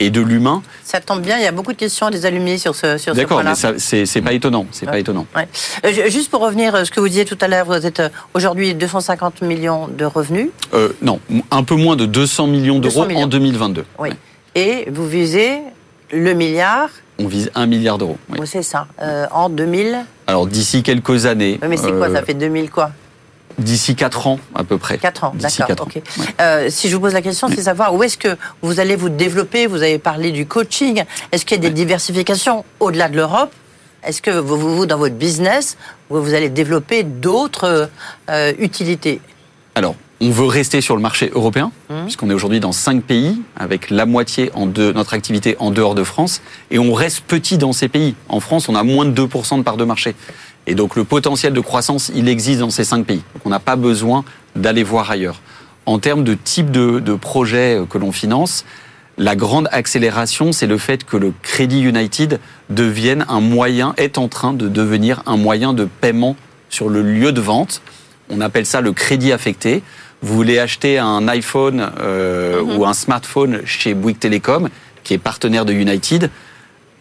[0.00, 0.62] et de l'humain.
[0.82, 3.14] Ça tombe bien, il y a beaucoup de questions à des allumiers sur ce, sur
[3.14, 4.66] D'accord, mais c'est pas étonnant.
[4.72, 5.26] C'est pas étonnant.
[5.36, 5.48] Ouais.
[5.84, 8.00] Euh, ju- juste pour revenir à ce que vous disiez tout à l'heure, vous êtes
[8.00, 10.48] euh, aujourd'hui 250 millions de revenus.
[10.72, 11.20] Euh, non,
[11.52, 13.84] un peu moins de 200 millions 200 d'euros en 2022.
[13.98, 14.08] Oui.
[14.10, 14.16] Ouais.
[14.56, 15.58] Et vous visez
[16.12, 18.18] le milliard, On vise 1 milliard d'euros.
[18.30, 19.98] oui, c'est ça, euh, en 2000.
[20.26, 21.58] Alors d'ici quelques années.
[21.68, 22.90] Mais c'est quoi euh, Ça fait 2000 quoi?
[23.58, 24.98] D'ici 4 ans à peu près.
[24.98, 25.86] 4 ans, d'accord.
[25.94, 26.02] Ouais.
[26.40, 29.10] Euh, si je vous pose la question, c'est savoir où est-ce que vous allez vous
[29.10, 29.68] développer.
[29.68, 31.04] Vous avez parlé du coaching.
[31.30, 33.52] Est-ce qu'il y a des diversifications au-delà de l'Europe?
[34.02, 35.76] Est-ce que vous, dans votre business,
[36.10, 37.88] vous, vous allez développer d'autres
[38.28, 39.20] euh, utilités?
[39.76, 42.04] Alors, on veut rester sur le marché européen, Mhm.
[42.04, 45.94] puisqu'on est aujourd'hui dans 5 pays, avec la moitié en de notre activité en dehors
[45.94, 48.14] de France, et on reste petit dans ces pays.
[48.28, 50.14] En France, on a moins de 2% de part de marché.
[50.66, 53.22] Et donc le potentiel de croissance, il existe dans ces 5 pays.
[53.34, 54.24] Donc on n'a pas besoin
[54.56, 55.40] d'aller voir ailleurs.
[55.84, 58.64] En termes de type de, de projet euh, que l'on finance,
[59.18, 64.28] la grande accélération, c'est le fait que le Crédit United devienne un moyen, est en
[64.28, 66.34] train de devenir un moyen de paiement
[66.70, 67.82] sur le lieu de vente.
[68.30, 69.82] On appelle ça le crédit affecté.
[70.24, 74.70] Vous voulez acheter un iPhone euh, ou un smartphone chez Bouygues Telecom,
[75.02, 76.30] qui est partenaire de United.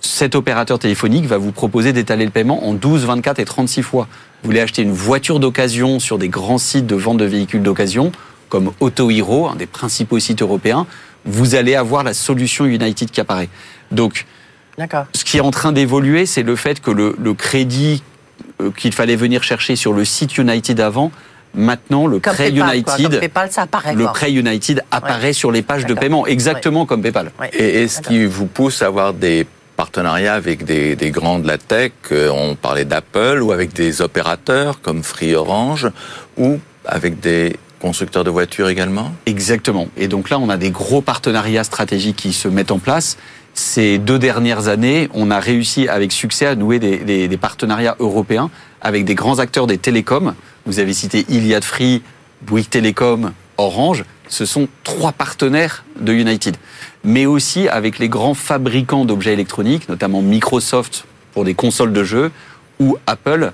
[0.01, 4.09] Cet opérateur téléphonique va vous proposer d'étaler le paiement en 12, 24 et 36 fois.
[4.41, 8.11] Vous voulez acheter une voiture d'occasion sur des grands sites de vente de véhicules d'occasion.
[8.49, 10.85] comme AutoHero, un des principaux sites européens,
[11.23, 13.47] vous allez avoir la solution United qui apparaît.
[13.91, 14.25] Donc,
[15.13, 18.03] ce qui est en train d'évoluer, c'est le fait que le, crédit
[18.61, 21.13] euh, qu'il fallait venir chercher sur le site United avant,
[21.53, 23.21] maintenant le prêt United,
[23.95, 27.31] le prêt United apparaît sur les pages de paiement, exactement comme PayPal.
[27.53, 31.57] Et est-ce qui vous pousse à avoir des partenariats avec des, des grands de la
[31.57, 35.89] tech euh, On parlait d'Apple ou avec des opérateurs comme Free Orange
[36.37, 39.11] ou avec des constructeurs de voitures également?
[39.25, 39.87] Exactement.
[39.97, 43.17] Et donc là, on a des gros partenariats stratégiques qui se mettent en place
[43.53, 48.49] ces deux dernières années, on a réussi avec succès à nouer des, partenariats européens
[48.81, 50.33] avec des grands acteurs des télécoms.
[50.65, 52.01] Vous avez cité Iliad Free,
[52.41, 54.05] Bouygues Télécom, Orange.
[54.27, 56.57] Ce sont trois partenaires de United.
[57.03, 62.31] Mais aussi avec les grands fabricants d'objets électroniques, notamment Microsoft pour des consoles de jeux
[62.79, 63.51] ou Apple.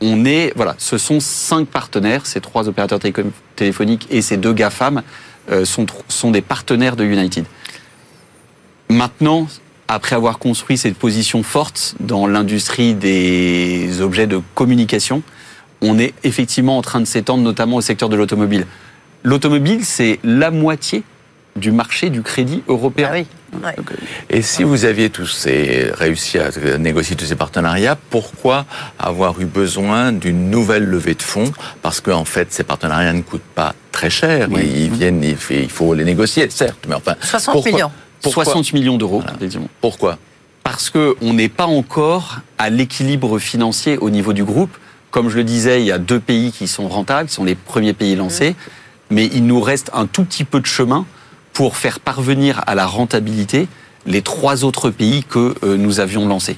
[0.00, 3.00] On est, voilà, ce sont cinq partenaires, ces trois opérateurs
[3.56, 5.02] téléphoniques et ces deux GAFAM
[5.50, 7.44] euh, sont, sont des partenaires de United.
[8.92, 9.48] Maintenant,
[9.88, 15.22] après avoir construit cette position forte dans l'industrie des objets de communication,
[15.80, 18.66] on est effectivement en train de s'étendre notamment au secteur de l'automobile.
[19.22, 21.04] L'automobile, c'est la moitié
[21.56, 23.10] du marché du crédit européen.
[23.12, 23.84] Ah oui.
[24.28, 28.66] Et si vous aviez tous réussi à négocier tous ces partenariats, pourquoi
[28.98, 31.50] avoir eu besoin d'une nouvelle levée de fonds?
[31.80, 34.48] Parce qu'en fait, ces partenariats ne coûtent pas très cher.
[34.50, 37.16] Ils viennent, il faut les négocier, certes, mais enfin.
[37.22, 37.90] 60 millions.
[38.22, 39.22] 60 millions d'euros.
[39.80, 40.18] Pourquoi
[40.62, 44.76] Parce qu'on n'est pas encore à l'équilibre financier au niveau du groupe.
[45.10, 47.54] Comme je le disais, il y a deux pays qui sont rentables, qui sont les
[47.54, 48.54] premiers pays lancés,
[49.10, 51.04] mais il nous reste un tout petit peu de chemin
[51.52, 53.68] pour faire parvenir à la rentabilité
[54.06, 56.56] les trois autres pays que euh, nous avions lancés.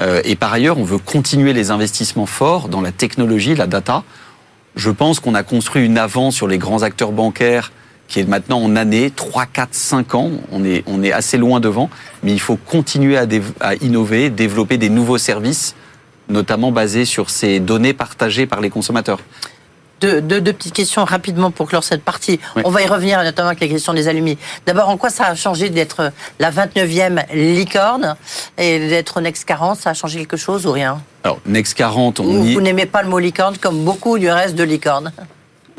[0.00, 4.04] Euh, et par ailleurs, on veut continuer les investissements forts dans la technologie, la data.
[4.76, 7.72] Je pense qu'on a construit une avance sur les grands acteurs bancaires
[8.14, 10.30] qui est maintenant en année, 3, 4, 5 ans.
[10.52, 11.90] On est, on est assez loin devant,
[12.22, 13.26] mais il faut continuer à,
[13.58, 15.74] à innover, développer des nouveaux services,
[16.28, 19.18] notamment basés sur ces données partagées par les consommateurs.
[20.00, 22.38] Deux, deux, petites questions rapidement pour clore cette partie.
[22.62, 24.38] On va y revenir notamment avec les questions des allumis.
[24.64, 28.14] D'abord, en quoi ça a changé d'être la 29e licorne
[28.58, 31.00] et d'être Next 40 Ça a changé quelque chose ou rien?
[31.24, 34.62] Alors, Next 40, on Vous n'aimez pas le mot licorne comme beaucoup du reste de
[34.62, 35.10] licorne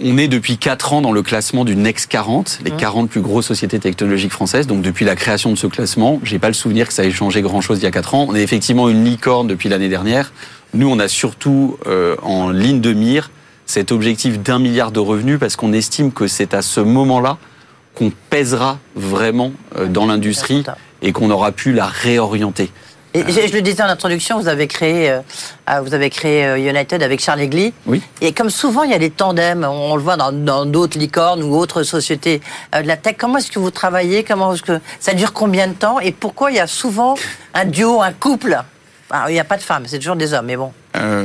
[0.04, 3.08] on est depuis 4 ans dans le classement du Next 40, les 40 mmh.
[3.08, 4.68] plus grosses sociétés technologiques françaises.
[4.68, 7.42] Donc depuis la création de ce classement, j'ai pas le souvenir que ça ait changé
[7.42, 8.26] grand-chose il y a 4 ans.
[8.30, 10.34] On est effectivement une licorne depuis l'année dernière.
[10.74, 13.32] Nous, on a surtout euh, en ligne de mire
[13.66, 17.38] cet objectif d'un milliard de revenus parce qu'on estime que c'est à ce moment-là
[17.96, 20.64] qu'on pèsera vraiment euh, dans l'industrie
[21.02, 22.70] et qu'on aura pu la réorienter.
[23.16, 25.22] Et je, le disais en introduction, vous avez créé, euh,
[25.68, 27.74] ah, vous avez créé euh, United avec Charles Egli.
[27.86, 28.02] Oui.
[28.20, 29.64] Et comme souvent, il y a des tandems.
[29.64, 32.42] On, le voit dans d'autres licornes ou autres sociétés
[32.76, 33.16] euh, de la tech.
[33.18, 34.24] Comment est-ce que vous travaillez?
[34.26, 36.02] Comment est-ce que ça dure combien de temps?
[36.02, 37.16] Et pourquoi il y a souvent
[37.54, 38.62] un duo, un couple?
[39.30, 40.74] Il n'y a pas de femmes, c'est toujours des hommes, mais bon.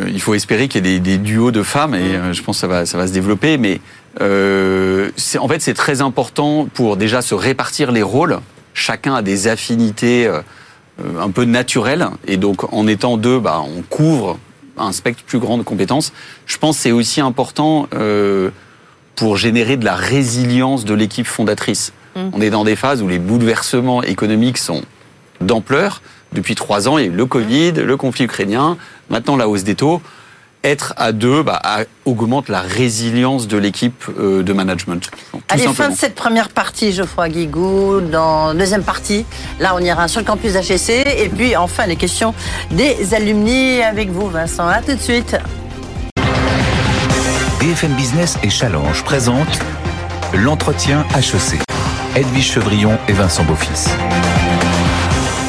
[0.06, 2.34] il faut espérer qu'il y ait des, duos de femmes et mm.
[2.34, 3.58] je pense que ça va, ça va se développer.
[3.58, 3.80] Mais
[4.20, 8.38] en fait, c'est très important pour déjà se répartir les rôles.
[8.74, 10.30] Chacun a des affinités
[11.18, 12.08] un peu naturel.
[12.26, 14.38] Et donc, en étant deux, bah, on couvre
[14.76, 16.12] un spectre plus grand de compétences.
[16.46, 18.50] Je pense que c'est aussi important euh,
[19.16, 21.92] pour générer de la résilience de l'équipe fondatrice.
[22.16, 22.20] Mmh.
[22.32, 24.82] On est dans des phases où les bouleversements économiques sont
[25.40, 26.02] d'ampleur.
[26.32, 28.76] Depuis trois ans, il y a eu le Covid, le conflit ukrainien,
[29.10, 30.00] maintenant la hausse des taux
[30.64, 31.60] être à deux bah,
[32.04, 35.10] augmente la résilience de l'équipe euh, de management.
[35.48, 38.00] Allez, fin de cette première partie, Geoffroy Guigou.
[38.00, 39.24] Dans la deuxième partie,
[39.58, 41.06] là, on ira sur le campus HEC.
[41.06, 42.34] Et puis, enfin, les questions
[42.70, 44.66] des alumni avec vous, Vincent.
[44.66, 45.36] À tout de suite.
[47.60, 49.58] BFM Business et Challenge présente
[50.34, 51.60] l'entretien HEC.
[52.16, 53.90] Edwige Chevrillon et Vincent Beaufils.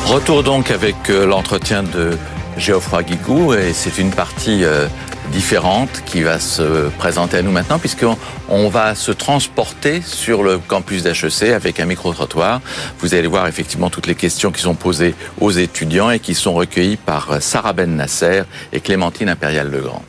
[0.06, 2.18] Retour donc avec euh, l'entretien de
[2.62, 4.88] Geoffroy Guigou et c'est une partie euh,
[5.32, 8.16] différente qui va se présenter à nous maintenant puisqu'on
[8.50, 12.62] on va se transporter sur le campus d'HEC avec un micro-trottoir.
[13.00, 16.54] Vous allez voir effectivement toutes les questions qui sont posées aux étudiants et qui sont
[16.54, 20.04] recueillies par Sarah Ben Nasser et Clémentine Impérial-Legrand.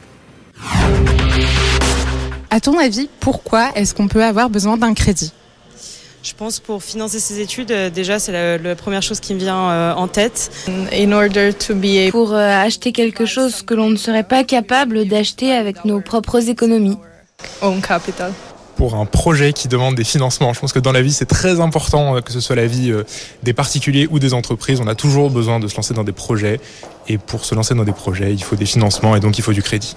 [2.50, 5.32] À ton avis, pourquoi est-ce qu'on peut avoir besoin d'un crédit?
[6.22, 9.70] Je pense pour financer ses études, euh, déjà c'est la, première chose qui me vient
[9.70, 10.50] euh, en tête.
[12.10, 16.48] Pour euh, acheter quelque chose que l'on ne serait pas capable d'acheter avec nos propres
[16.48, 16.98] économies.
[17.86, 18.32] capital
[18.74, 20.52] pour un projet qui demande des financements.
[20.54, 22.92] Je pense que dans la vie, c'est très important, que ce soit la vie
[23.44, 24.80] des particuliers ou des entreprises.
[24.80, 26.58] On a toujours besoin de se lancer dans des projets
[27.08, 29.52] Et pour se lancer dans des projets, il faut des financements et donc il faut
[29.52, 29.96] du crédit.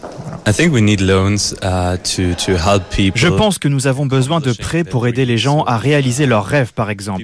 [3.16, 6.46] Je pense que nous avons besoin de prêts pour aider les gens à réaliser leurs
[6.46, 7.24] rêves, par exemple.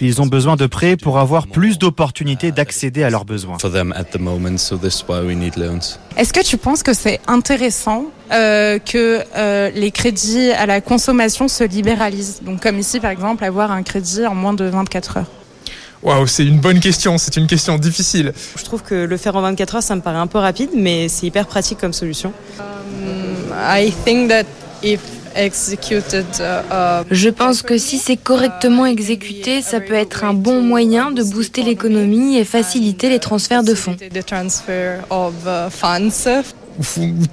[0.00, 3.56] Ils ont besoin de prêts pour avoir plus d'opportunités d'accéder à leurs besoins.
[6.16, 11.48] Est-ce que tu penses que c'est intéressant euh, que euh, les crédits à la consommation
[11.48, 12.42] se libéralisent?
[12.42, 15.26] Donc comme ici par exemple, avoir un crédit en moins de 24 heures
[16.06, 18.32] Waouh, c'est une bonne question, c'est une question difficile.
[18.56, 21.08] Je trouve que le faire en 24 heures, ça me paraît un peu rapide, mais
[21.08, 22.32] c'est hyper pratique comme solution.
[23.52, 24.44] I think that
[24.84, 25.00] if
[27.10, 31.62] je pense que si c'est correctement exécuté, ça peut être un bon moyen de booster
[31.62, 33.96] l'économie et faciliter les transferts de fonds.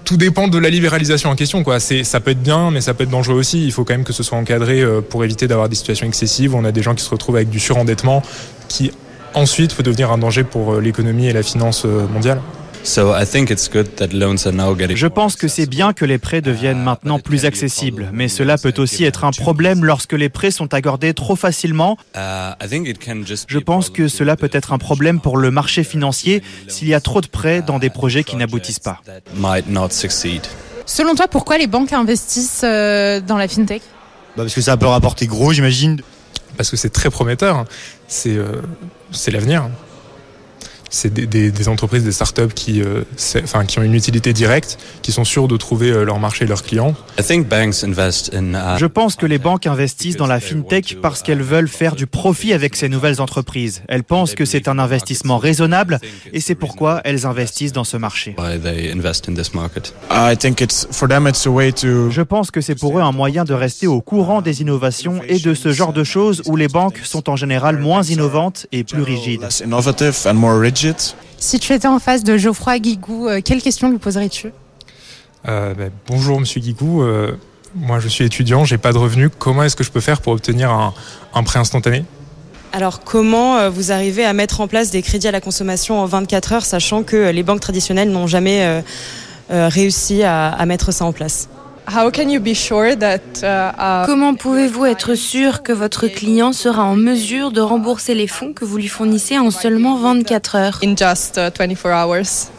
[0.04, 1.64] Tout dépend de la libéralisation en question.
[1.64, 1.80] Quoi.
[1.80, 3.64] Ça peut être bien, mais ça peut être dangereux aussi.
[3.64, 6.56] Il faut quand même que ce soit encadré euh, pour éviter d'avoir des situations excessives.
[6.56, 8.22] On a des gens qui se retrouvent avec du surendettement
[8.68, 8.92] qui
[9.34, 12.42] ensuite peut devenir un danger pour euh, l'économie et la finance euh, mondiale.
[12.86, 13.02] Je
[15.08, 19.06] pense que c'est bien que les prêts deviennent maintenant plus accessibles, mais cela peut aussi
[19.06, 21.98] être un problème lorsque les prêts sont accordés trop facilement.
[22.14, 27.00] Je pense que cela peut être un problème pour le marché financier s'il y a
[27.00, 29.00] trop de prêts dans des projets qui n'aboutissent pas.
[30.86, 33.82] Selon toi, pourquoi les banques investissent euh, dans la fintech?
[34.36, 36.02] Bah, Parce que ça peut rapporter gros, j'imagine.
[36.58, 37.66] Parce que c'est très prometteur.
[38.08, 38.62] C'est euh,
[39.28, 39.70] l'avenir
[40.94, 43.02] c'est des, des, entreprises, des startups qui, euh,
[43.44, 46.48] enfin, qui ont une utilité directe, qui sont sûres de trouver euh, leur marché et
[46.48, 46.94] leurs clients.
[47.18, 47.24] Uh,
[48.78, 52.54] Je pense que les banques investissent dans la fintech parce qu'elles veulent faire du profit
[52.54, 53.82] avec ces nouvelles entreprises.
[53.88, 56.00] Elles pensent que c'est un investissement raisonnable
[56.32, 58.36] et c'est pourquoi elles investissent dans ce marché.
[62.12, 65.40] Je pense que c'est pour eux un moyen de rester au courant des innovations et
[65.40, 69.02] de ce genre de choses où les banques sont en général moins innovantes et plus
[69.02, 69.48] rigides.
[71.38, 74.52] Si tu étais en face de Geoffroy Guigou, euh, quelle question lui poserais-tu?
[75.48, 77.38] Euh, ben, Bonjour Monsieur Guigou, euh,
[77.76, 79.30] moi je suis étudiant, j'ai pas de revenus.
[79.38, 82.06] Comment est-ce que je peux faire pour obtenir un, prêt instantané?
[82.72, 86.54] Alors comment vous arrivez à mettre en place des crédits à la consommation en 24
[86.54, 88.84] heures, sachant que les banques traditionnelles n'ont jamais
[89.50, 91.50] réussi à mettre ça en place?
[94.06, 98.64] Comment pouvez-vous être sûr que votre client sera en mesure de rembourser les fonds que
[98.64, 100.80] vous lui fournissez en seulement 24 heures?
[100.84, 102.52] In just 24 uh, hours?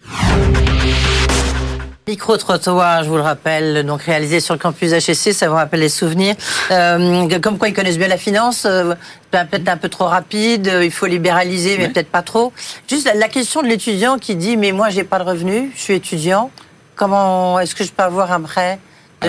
[2.07, 5.89] Micro-trottoir, je vous le rappelle, donc réalisé sur le campus HSC, ça vous rappelle les
[5.89, 6.35] souvenirs.
[6.71, 8.95] Euh, comme quoi ils connaissent bien la finance, euh,
[9.31, 12.53] peut-être un peu trop rapide, il faut libéraliser, mais peut-être pas trop.
[12.91, 15.95] Juste la question de l'étudiant qui dit, mais moi j'ai pas de revenus, je suis
[15.95, 16.51] étudiant,
[16.95, 18.79] comment est-ce que je peux avoir un prêt?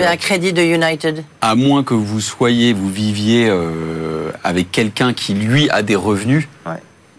[0.04, 5.34] Un crédit de United À moins que vous soyez, vous viviez euh, avec quelqu'un qui
[5.34, 6.48] lui a des revenus.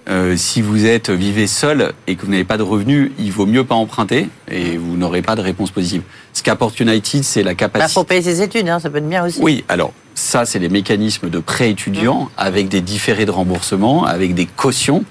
[0.09, 3.45] Euh, si vous êtes vivez seul et que vous n'avez pas de revenus, il vaut
[3.45, 6.01] mieux pas emprunter et vous n'aurez pas de réponse positive.
[6.31, 7.91] Ce qu'apporte United, c'est la capacité.
[7.91, 9.39] Il faut payer ses études, hein, ça peut être bien aussi.
[9.41, 14.33] Oui, alors ça, c'est les mécanismes de prêt étudiant avec des différés de remboursement, avec
[14.33, 15.03] des cautions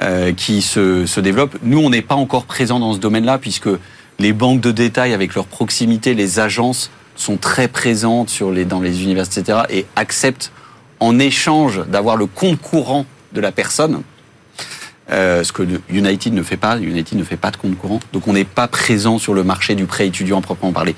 [0.00, 1.58] euh, qui se, se développent.
[1.62, 3.68] Nous, on n'est pas encore présent dans ce domaine-là puisque
[4.18, 8.80] les banques de détail, avec leur proximité, les agences sont très présentes sur les, dans
[8.80, 10.52] les universités, etc., et acceptent
[11.00, 14.02] en échange d'avoir le compte courant de la personne,
[15.10, 16.78] euh, ce que United ne fait pas.
[16.78, 19.74] United ne fait pas de compte courant, donc on n'est pas présent sur le marché
[19.74, 20.94] du prêt étudiant proprement parler.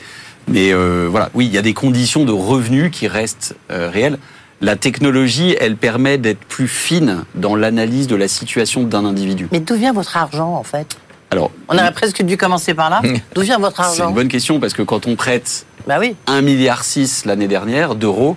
[0.48, 4.18] Mais euh, voilà, oui, il y a des conditions de revenus qui restent euh, réelles.
[4.60, 9.48] La technologie, elle permet d'être plus fine dans l'analyse de la situation d'un individu.
[9.50, 10.96] Mais d'où vient votre argent en fait?
[11.32, 13.00] Alors, on aurait presque dû commencer par là.
[13.34, 16.16] D'où vient votre argent C'est une bonne question parce que quand on prête bah oui.
[16.26, 16.82] 1,6 milliard
[17.24, 18.36] l'année dernière d'euros,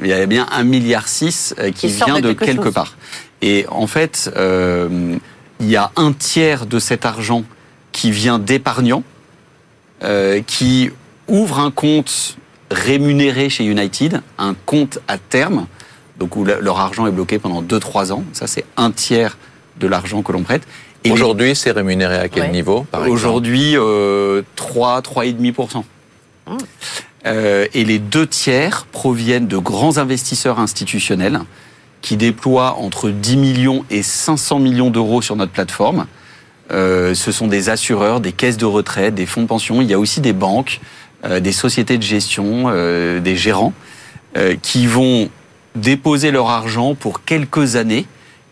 [0.00, 1.04] il y a bien 1,6 milliard
[1.58, 2.96] euh, qui, vient de, quelque, part.
[3.42, 5.16] Et en fait, euh,
[5.60, 7.44] il y a un tiers de cet argent
[7.92, 9.04] qui vient d'épargnants,
[10.02, 10.90] euh, qui
[11.28, 12.36] ouvrent un compte
[12.70, 15.66] rémunéré chez United, un compte à terme,
[16.18, 18.24] donc où leur argent est bloqué pendant 2-3 ans.
[18.32, 19.38] Ça, c'est un tiers
[19.78, 20.62] de l'argent que l'on prête.
[21.10, 25.84] Aujourd'hui, c'est rémunéré à quel niveau Aujourd'hui, euh, 3, 3,5%.
[27.26, 31.40] Euh, et les deux tiers proviennent de grands investisseurs institutionnels
[32.02, 36.06] qui déploient entre 10 millions et 500 millions d'euros sur notre plateforme.
[36.70, 39.80] Euh, ce sont des assureurs, des caisses de retraite, des fonds de pension.
[39.80, 40.80] Il y a aussi des banques,
[41.24, 42.70] euh, des sociétés de gestion,
[43.20, 43.72] des gérants
[44.62, 45.28] qui vont
[45.76, 48.04] déposer leur argent pour quelques années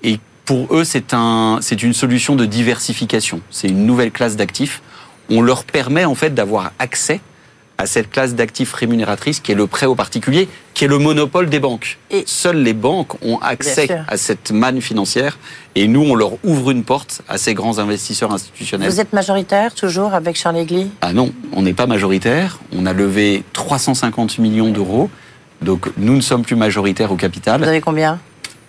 [0.05, 3.41] et pour eux, c'est un, c'est une solution de diversification.
[3.51, 4.81] C'est une nouvelle classe d'actifs.
[5.29, 7.21] On leur permet en fait d'avoir accès
[7.79, 11.49] à cette classe d'actifs rémunératrices qui est le prêt aux particuliers, qui est le monopole
[11.49, 11.99] des banques.
[12.11, 15.39] Et Seules les banques ont accès à cette manne financière
[15.75, 18.89] et nous, on leur ouvre une porte à ces grands investisseurs institutionnels.
[18.91, 22.59] Vous êtes majoritaire toujours avec Charles Egli Ah non, on n'est pas majoritaire.
[22.77, 25.11] On a levé 350 millions d'euros.
[25.63, 27.63] Donc nous ne sommes plus majoritaires au capital.
[27.63, 28.19] Vous avez combien?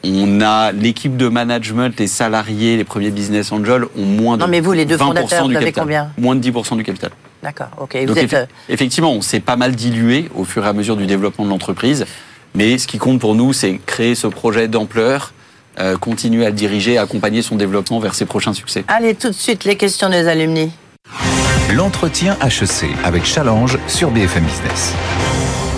[0.05, 4.49] On a l'équipe de management, les salariés, les premiers business angels ont moins de non,
[4.49, 6.11] mais vous, les deux fondateurs, vous avez combien?
[6.17, 7.11] Moins de 10% du capital.
[7.43, 7.97] D'accord, ok.
[8.07, 8.33] Vous êtes...
[8.33, 11.49] Euh, effectivement, on s'est pas mal dilué au fur et à mesure du développement de
[11.49, 12.05] l'entreprise.
[12.55, 15.33] Mais ce qui compte pour nous, c'est créer ce projet d'ampleur,
[15.79, 18.85] euh, continuer à le diriger, accompagner son développement vers ses prochains succès.
[18.87, 20.71] Allez, tout de suite, les questions des alumni.
[21.75, 24.93] L'entretien HEC avec Challenge sur BFM Business.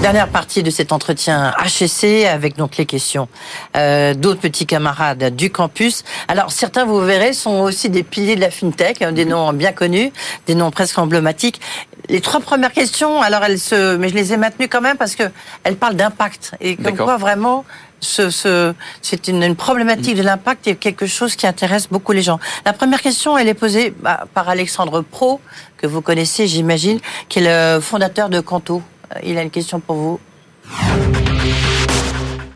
[0.06, 3.28] Dernière partie de cet entretien HEC avec donc les questions
[3.76, 6.04] euh, d'autres petits camarades du campus.
[6.28, 9.72] Alors certains, vous verrez, sont aussi des piliers de la fintech, hein, des noms bien
[9.72, 10.14] connus,
[10.46, 11.60] des noms presque emblématiques.
[12.08, 15.16] Les trois premières questions, alors elles se, mais je les ai maintenues quand même parce
[15.16, 15.24] que
[15.64, 17.66] elles parlent d'impact et comme quoi vraiment
[18.00, 22.22] ce, ce, c'est une, une, problématique de l'impact et quelque chose qui intéresse beaucoup les
[22.22, 22.40] gens.
[22.64, 25.42] La première question, elle est posée bah, par Alexandre Pro,
[25.78, 28.84] que vous connaissez, j'imagine, qui est le fondateur de Canto.
[29.14, 30.20] Euh, il a une question pour vous.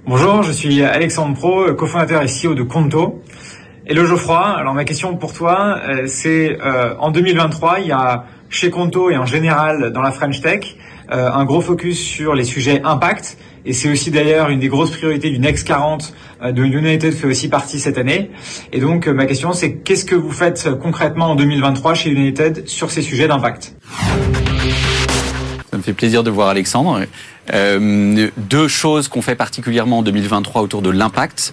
[0.06, 3.22] Bonjour, je suis Alexandre Pro, cofondateur et CEO de Conto.
[3.86, 8.26] Hello Geoffroy, alors ma question pour toi, euh, c'est euh, en 2023, il y a
[8.50, 10.76] chez Conto et en général dans la French Tech,
[11.12, 13.38] un gros focus sur les sujets impact.
[13.66, 16.14] Et c'est aussi d'ailleurs une des grosses priorités du Next 40
[16.52, 18.30] de United fait aussi partie cette année.
[18.72, 22.91] Et donc ma question c'est qu'est-ce que vous faites concrètement en 2023 chez United sur
[22.91, 23.76] ces sujets d'impact?
[25.90, 27.02] Fait plaisir de voir Alexandre.
[27.54, 31.52] Euh, deux choses qu'on fait particulièrement en 2023 autour de l'impact.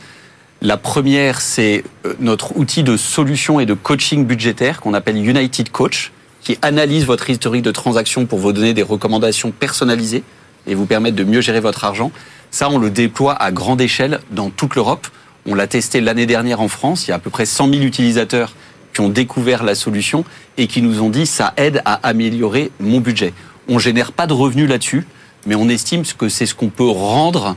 [0.61, 5.71] La première, c'est euh, notre outil de solution et de coaching budgétaire qu'on appelle United
[5.71, 6.13] Coach,
[6.43, 10.23] qui analyse votre historique de transaction pour vous donner des recommandations personnalisées
[10.67, 12.13] et vous permettre de mieux gérer votre argent.
[12.51, 15.09] Ça, on le déploie à grande échelle dans toute l'Europe.
[15.47, 17.07] On l'a testé l'année dernière en France.
[17.07, 18.55] Il y a à peu près 100 000 utilisateurs
[18.93, 20.25] qui ont découvert la solution
[20.59, 23.33] et qui nous ont dit ça aide à améliorer mon budget.
[23.69, 25.07] On génère pas de revenus là-dessus,
[25.47, 27.57] mais on estime que c'est ce qu'on peut rendre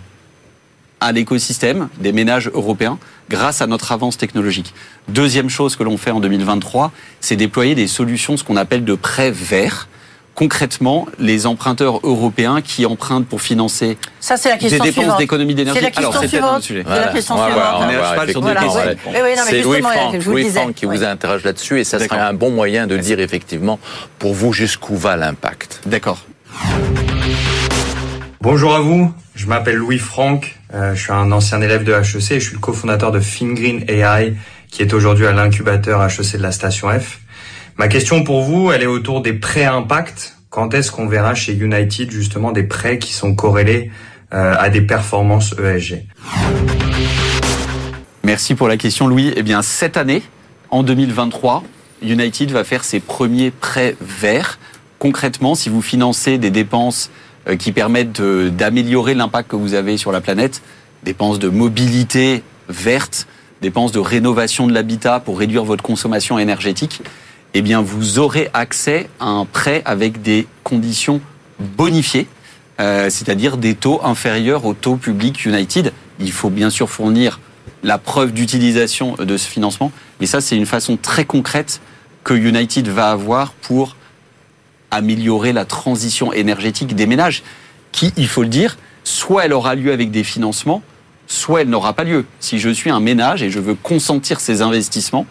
[0.99, 2.97] à l'écosystème des ménages européens
[3.30, 4.74] grâce à notre avance technologique.
[5.07, 6.91] Deuxième chose que l'on fait en 2023,
[7.22, 9.88] c'est déployer des solutions, ce qu'on appelle de prêts verts.
[10.40, 15.82] Concrètement, les emprunteurs européens qui empruntent pour financer Ça, la des dépenses d'économie d'énergie.
[15.82, 16.64] C'est la question suivante.
[16.64, 17.74] C'est la question suivante.
[17.82, 18.54] On est à cheval sur deux
[19.50, 22.88] C'est Louis Franck, Louis Franck qui vous interroge là-dessus et ça serait un bon moyen
[22.88, 23.80] de dire effectivement
[24.18, 25.82] pour vous jusqu'où va l'impact.
[25.86, 26.26] D'accord.
[28.40, 32.32] Bonjour à vous, je m'appelle Louis Franck, euh, je suis un ancien élève de HEC
[32.32, 34.36] et je suis le cofondateur de FinGreen AI
[34.72, 37.20] qui est aujourd'hui à l'incubateur HEC de la station F.
[37.80, 40.36] Ma question pour vous, elle est autour des prêts impact.
[40.50, 43.90] Quand est-ce qu'on verra chez United justement des prêts qui sont corrélés
[44.34, 46.04] euh, à des performances ESG
[48.26, 49.32] Merci pour la question Louis.
[49.38, 50.24] Eh bien cette année,
[50.72, 51.64] en 2023,
[52.02, 54.60] United va faire ses premiers prêts verts.
[55.00, 57.10] Concrètement, si vous financez des dépenses
[57.48, 60.62] euh, qui permettent d'améliorer l'impact que vous avez sur la planète,
[61.04, 63.26] dépenses de mobilité verte,
[63.62, 67.02] dépenses de rénovation de l'habitat pour réduire votre consommation énergétique,
[67.54, 71.22] eh bien vous aurez accès à un prêt avec des conditions
[71.60, 72.28] bonifiées,
[72.80, 75.93] euh, c'est-à-dire des taux inférieurs au taux public United.
[76.20, 77.39] Il faut bien sûr fournir
[77.84, 81.82] la preuve d'utilisation de ce financement, mais ça c'est une façon très concrète
[82.24, 83.95] que United va avoir pour
[84.91, 87.43] améliorer la transition énergétique des ménages,
[87.91, 90.82] qui, il faut le dire, soit elle aura lieu avec des financements,
[91.28, 92.26] soit elle n'aura pas lieu.
[92.39, 95.26] Si je suis un ménage et je veux consentir ces investissements,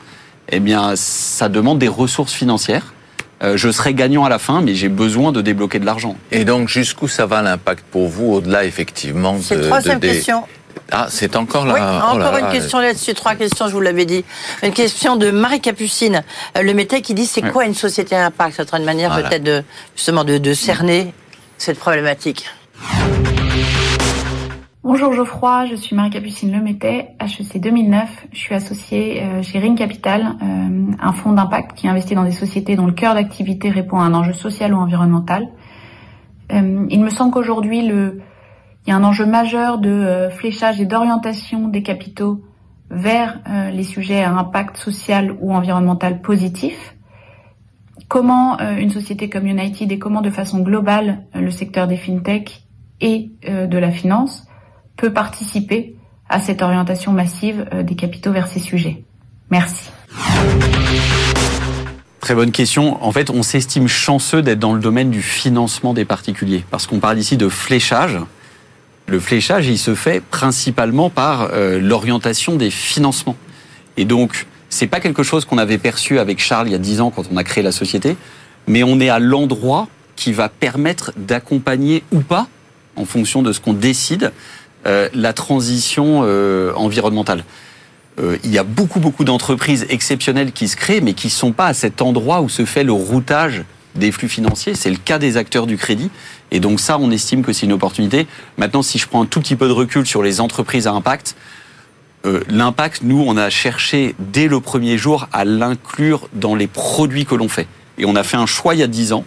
[0.51, 2.95] eh bien, ça demande des ressources financières.
[3.43, 6.17] Euh, je serai gagnant à la fin, mais j'ai besoin de débloquer de l'argent.
[6.33, 9.43] Et donc, jusqu'où ça va l'impact pour vous, au-delà effectivement de...
[9.43, 10.45] C'est troisième question.
[10.91, 11.75] Ah, c'est encore là.
[11.75, 11.81] Oui,
[12.19, 14.25] encore une question là-dessus, trois questions, je vous l'avais dit.
[14.63, 16.23] Une question de Marie Capucine,
[16.57, 18.57] euh, le métier qui dit c'est quoi une société à impact?
[18.57, 19.63] Serait une manière peut-être de,
[19.97, 21.13] justement de, cerner
[21.59, 22.47] cette problématique.
[24.91, 28.29] Bonjour Geoffroy, je suis Marie-Capucine Lemétet, HEC 2009.
[28.33, 32.31] Je suis associée euh, chez Ring Capital, euh, un fonds d'impact qui investit dans des
[32.31, 35.47] sociétés dont le cœur d'activité répond à un enjeu social ou environnemental.
[36.51, 38.23] il me semble qu'aujourd'hui, il
[38.87, 42.43] y a un enjeu majeur de euh, fléchage et d'orientation des capitaux
[42.91, 46.97] vers euh, les sujets à impact social ou environnemental positif.
[48.09, 52.63] Comment euh, une société comme United et comment de façon globale le secteur des fintech
[53.03, 54.48] et de la finance
[54.99, 55.97] peut participer
[56.29, 59.03] à cette orientation massive des capitaux vers ces sujets.
[59.51, 59.89] Merci.
[62.21, 63.03] Très bonne question.
[63.03, 66.99] En fait, on s'estime chanceux d'être dans le domaine du financement des particuliers, parce qu'on
[66.99, 68.19] parle ici de fléchage.
[69.07, 73.37] Le fléchage, il se fait principalement par euh, l'orientation des financements.
[73.97, 77.01] Et donc, c'est pas quelque chose qu'on avait perçu avec Charles il y a 10
[77.01, 78.17] ans quand on a créé la société,
[78.67, 82.49] mais on est à l'endroit qui va permettre d'accompagner ou pas,
[82.97, 84.33] en fonction de ce qu'on décide,
[84.87, 87.45] euh, la transition euh, environnementale.
[88.21, 91.53] Euh, il y a beaucoup, beaucoup d'entreprises exceptionnelles qui se créent, mais qui ne sont
[91.53, 93.65] pas à cet endroit où se fait le routage
[93.97, 94.75] des flux financiers.
[94.75, 96.11] C'est le cas des acteurs du crédit.
[96.53, 98.27] Et donc ça, on estime que c'est une opportunité.
[98.57, 101.35] Maintenant, si je prends un tout petit peu de recul sur les entreprises à impact,
[102.49, 107.35] l'impact, nous, on a cherché dès le premier jour à l'inclure dans les produits que
[107.35, 107.67] l'on fait.
[107.97, 109.25] Et on a fait un choix il y a 10 ans,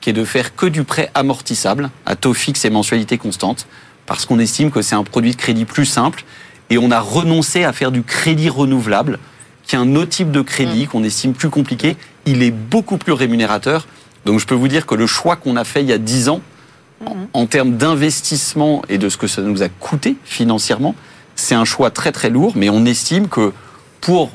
[0.00, 3.66] qui est de faire que du prêt amortissable, à taux fixe et mensualité constante,
[4.12, 6.24] parce qu'on estime que c'est un produit de crédit plus simple
[6.68, 9.18] et on a renoncé à faire du crédit renouvelable,
[9.64, 11.96] qui est un autre type de crédit qu'on estime plus compliqué.
[12.26, 13.86] Il est beaucoup plus rémunérateur.
[14.26, 16.28] Donc je peux vous dire que le choix qu'on a fait il y a 10
[16.28, 16.42] ans,
[17.06, 17.48] en, mm-hmm.
[17.48, 20.94] termes d'investissement et de ce que ça nous a coûté financièrement,
[21.34, 23.54] c'est un choix très très lourd, mais on estime que
[24.02, 24.30] pour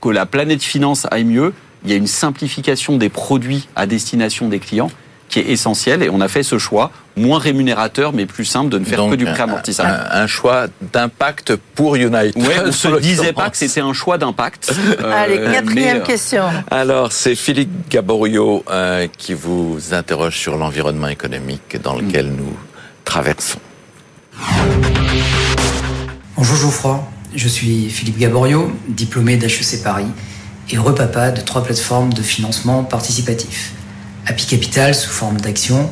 [0.00, 1.54] que la planète finance aille mieux,
[1.84, 4.90] il y a une simplification des produits à destination des clients
[5.32, 8.78] qui est essentiel et on a fait ce choix moins rémunérateur mais plus simple de
[8.78, 10.06] ne faire que du prêt amortissable.
[10.10, 12.36] Un, choix d'impact pour United.
[12.36, 14.72] Ouais, on se disait pas que c'était un choix d'impact.
[15.02, 16.44] Euh, Allez, quatrième euh, question.
[16.70, 22.36] Alors, c'est Philippe Gaborio euh, qui vous interroge sur l'environnement économique dans lequel mm.
[22.36, 22.56] nous
[23.04, 23.58] traversons.
[26.36, 27.02] Bonjour Geoffroy,
[27.34, 30.08] je suis Philippe Gaborio, diplômé d'HEC Paris
[30.70, 33.72] et heureux papa de trois plateformes de financement participatif.
[34.24, 35.90] Happy Capital sous forme d'action,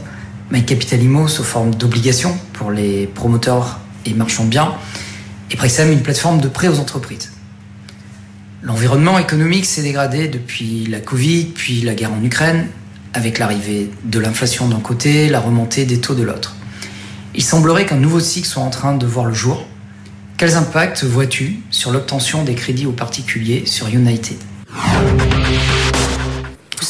[0.52, 4.74] My Capital Imo sous forme d'obligation pour les promoteurs et marchands de biens,
[5.50, 7.32] et Prexam une plateforme de prêt aux entreprises.
[8.62, 12.68] L'environnement économique s'est dégradé depuis la Covid, puis la guerre en Ukraine,
[13.14, 16.54] avec l'arrivée de l'inflation d'un côté, la remontée des taux de l'autre.
[17.34, 19.66] Il semblerait qu'un nouveau cycle soit en train de voir le jour.
[20.36, 24.38] Quels impacts vois-tu sur l'obtention des crédits aux particuliers sur United?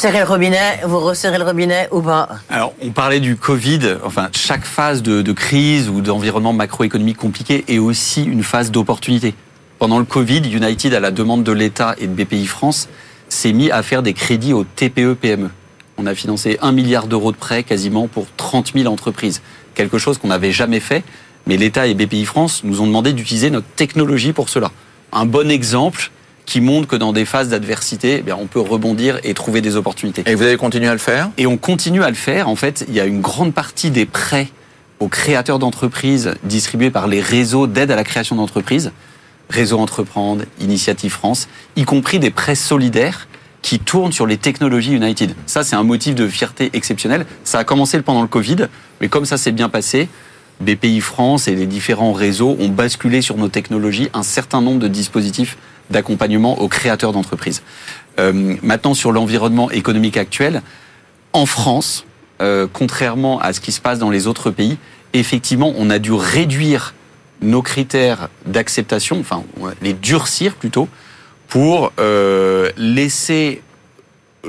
[0.00, 3.96] Serrez le robinet, vous resserrez le robinet ou pas Alors, on parlait du Covid.
[4.02, 9.34] Enfin, chaque phase de, crise ou d'environnement macroéconomique compliqué est aussi une phase d'opportunité.
[9.78, 12.88] Pendant le Covid, United, à la demande de l'État et de BPI France,
[13.28, 15.50] s'est mis à faire des crédits aux TPE-PME.
[15.98, 19.42] On a financé un milliard d'euros de prêts quasiment pour 30 000 entreprises.
[19.74, 21.04] Quelque chose qu'on n'avait jamais fait,
[21.46, 24.70] mais l'État et BPI France nous ont demandé d'utiliser notre technologie pour cela.
[25.12, 26.10] Un bon exemple,
[26.50, 30.24] qui montre que dans des phases d'adversité, eh on peut rebondir et trouver des opportunités.
[30.26, 31.30] Et vous allez continuer à le faire?
[31.38, 32.48] Et on continue à le faire.
[32.48, 34.48] En fait, il y a une grande partie des prêts
[34.98, 38.90] aux créateurs d'entreprises distribués par les réseaux d'aide à la création d'entreprises,
[39.48, 43.28] Réseau Entreprendre, Initiative France, y compris des prêts solidaires
[43.62, 45.36] qui tournent sur les technologies United.
[45.46, 47.26] Ça, c'est un motif de fierté exceptionnel.
[47.44, 48.66] Ça a commencé pendant le Covid,
[49.00, 50.08] mais comme ça s'est bien passé,
[50.60, 54.88] BPI France et les différents réseaux ont basculé sur nos technologies un certain nombre de
[54.88, 55.56] dispositifs
[55.90, 57.62] d'accompagnement aux créateurs d'entreprises.
[58.18, 60.62] Euh, maintenant, sur l'environnement économique actuel,
[61.32, 62.04] en France,
[62.40, 64.78] euh, contrairement à ce qui se passe dans les autres pays,
[65.12, 66.94] effectivement, on a dû réduire
[67.42, 69.42] nos critères d'acceptation, enfin
[69.80, 70.88] les durcir plutôt,
[71.48, 73.62] pour euh, laisser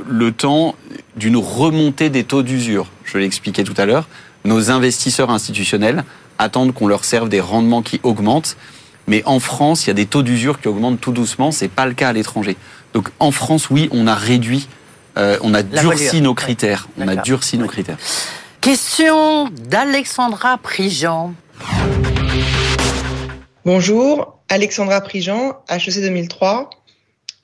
[0.07, 0.75] le temps
[1.15, 2.87] d'une remontée des taux d'usure.
[3.03, 4.07] Je l'ai expliqué tout à l'heure.
[4.45, 6.03] Nos investisseurs institutionnels
[6.37, 8.57] attendent qu'on leur serve des rendements qui augmentent.
[9.11, 11.51] Mais en France, il y a des taux d'usure qui augmentent tout doucement.
[11.51, 12.55] C'est pas le cas à l'étranger.
[12.93, 14.69] Donc en France, oui, on a réduit,
[15.17, 16.87] euh, on a durci nos critères.
[16.97, 17.97] On a durci nos critères.
[18.61, 21.33] Question d'Alexandra Prigent.
[23.65, 26.69] Bonjour, Alexandra Prigent, HEC 2003.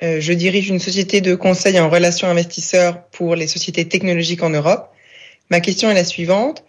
[0.03, 4.51] Euh, je dirige une société de conseil en relations investisseurs pour les sociétés technologiques en
[4.51, 4.87] Europe.
[5.51, 6.63] Ma question est la suivante.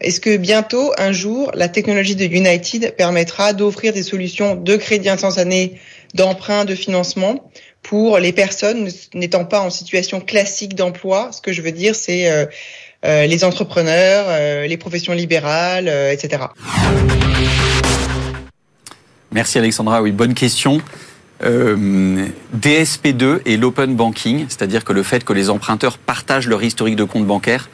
[0.00, 5.08] Est-ce que bientôt, un jour, la technologie de United permettra d'offrir des solutions de crédit
[5.08, 5.80] instantané,
[6.14, 7.50] d'emprunt, de financement
[7.82, 11.30] pour les personnes n'étant pas en situation classique d'emploi?
[11.32, 12.46] Ce que je veux dire, c'est euh,
[13.04, 16.44] euh, les entrepreneurs, euh, les professions libérales, etc.
[19.32, 20.00] Merci Alexandra.
[20.00, 20.80] Oui, bonne question.
[21.40, 27.04] DSP2 et l'open banking, c'est-à-dire que le fait que les emprunteurs partagent leur historique de
[27.04, 27.68] compte bancaire,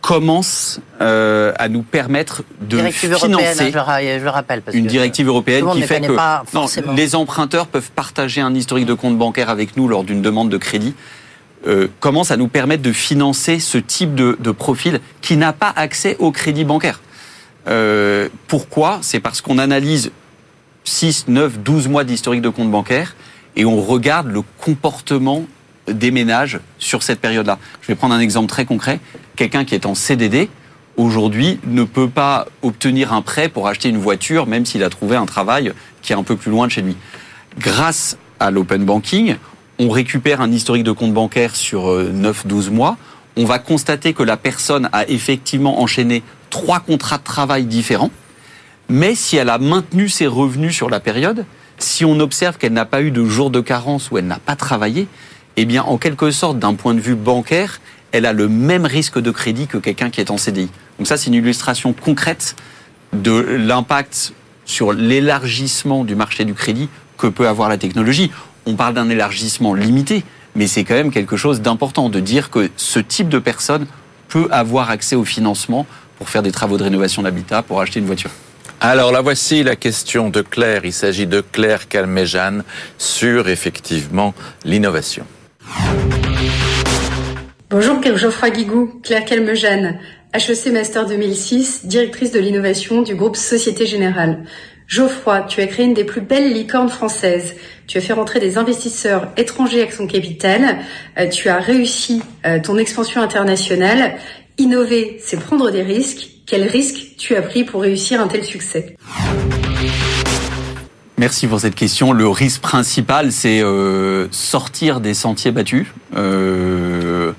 [0.00, 5.64] commence euh, à nous permettre de directive financer je le rappelle, parce une directive européenne
[5.72, 10.04] qui fait que les emprunteurs peuvent partager un historique de compte bancaire avec nous lors
[10.04, 10.94] d'une demande de crédit.
[11.66, 15.72] Euh, commence à nous permettre de financer ce type de, de profil qui n'a pas
[15.74, 17.00] accès au crédit bancaire.
[17.66, 19.00] Euh, pourquoi?
[19.02, 20.12] C'est parce qu'on analyse
[20.84, 23.16] 6, 9, 12 mois d'historique de compte bancaire
[23.56, 25.44] et on regarde le comportement
[25.88, 27.58] des ménages sur cette période-là.
[27.80, 29.00] Je vais prendre un exemple très concret.
[29.36, 30.48] Quelqu'un qui est en CDD,
[30.96, 35.16] aujourd'hui, ne peut pas obtenir un prêt pour acheter une voiture, même s'il a trouvé
[35.16, 35.72] un travail
[36.02, 36.96] qui est un peu plus loin de chez lui.
[37.58, 39.36] Grâce à l'open banking,
[39.78, 42.96] on récupère un historique de compte bancaire sur 9-12 mois.
[43.36, 48.10] On va constater que la personne a effectivement enchaîné trois contrats de travail différents.
[48.88, 51.44] Mais si elle a maintenu ses revenus sur la période,
[51.78, 54.56] si on observe qu'elle n'a pas eu de jour de carence ou elle n'a pas
[54.56, 55.08] travaillé,
[55.56, 57.80] eh bien, en quelque sorte, d'un point de vue bancaire,
[58.12, 60.68] elle a le même risque de crédit que quelqu'un qui est en CDI.
[60.98, 62.56] Donc ça, c'est une illustration concrète
[63.12, 64.32] de l'impact
[64.64, 66.88] sur l'élargissement du marché du crédit
[67.18, 68.30] que peut avoir la technologie.
[68.66, 72.70] On parle d'un élargissement limité, mais c'est quand même quelque chose d'important de dire que
[72.76, 73.86] ce type de personne
[74.28, 75.86] peut avoir accès au financement
[76.18, 78.30] pour faire des travaux de rénovation d'habitat, pour acheter une voiture.
[78.80, 80.84] Alors la voici la question de Claire.
[80.84, 82.64] Il s'agit de Claire Calméjeanne
[82.98, 84.34] sur effectivement
[84.64, 85.24] l'innovation.
[87.68, 89.98] Bonjour Geoffroy Guigou, Claire Calmejane,
[90.32, 94.44] HEC Master 2006, directrice de l'innovation du groupe Société Générale.
[94.86, 97.54] Geoffroy, tu as créé une des plus belles licornes françaises.
[97.88, 100.78] Tu as fait rentrer des investisseurs étrangers avec son capital.
[101.18, 104.16] Euh, tu as réussi euh, ton expansion internationale.
[104.58, 106.28] Innover, c'est prendre des risques.
[106.46, 108.96] Quel risque tu as pris pour réussir un tel succès?
[111.18, 112.12] Merci pour cette question.
[112.12, 117.32] Le risque principal, c'est euh, sortir des sentiers battus, euh,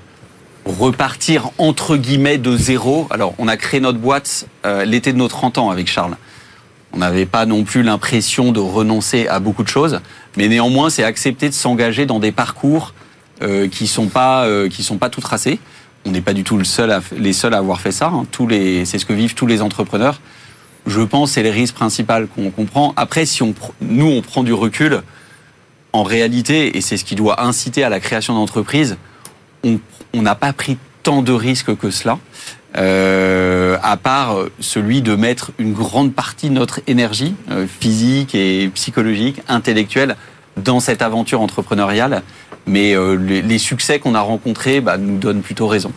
[0.64, 3.06] repartir entre guillemets de zéro.
[3.10, 6.16] Alors, on a créé notre boîte euh, l'été de nos 30 ans avec Charles.
[6.92, 10.00] On n'avait pas non plus l'impression de renoncer à beaucoup de choses,
[10.36, 12.94] mais néanmoins, c'est accepter de s'engager dans des parcours
[13.70, 15.60] qui sont pas qui sont pas tout tracés.
[16.06, 18.06] On n'est pas du tout le seul les seuls à avoir fait ça.
[18.06, 18.24] Hein.
[18.32, 20.18] Tous les, c'est ce que vivent tous les entrepreneurs
[20.88, 22.92] je pense, c'est le risque principal qu'on comprend.
[22.96, 25.02] Après, si on, nous, on prend du recul,
[25.92, 28.96] en réalité, et c'est ce qui doit inciter à la création d'entreprises,
[29.64, 32.18] on n'a pas pris tant de risques que cela,
[32.76, 38.70] euh, à part celui de mettre une grande partie de notre énergie euh, physique et
[38.74, 40.16] psychologique, intellectuelle,
[40.56, 42.22] dans cette aventure entrepreneuriale.
[42.66, 45.92] Mais euh, les, succès qu'on a rencontrés bah, nous donnent plutôt raison.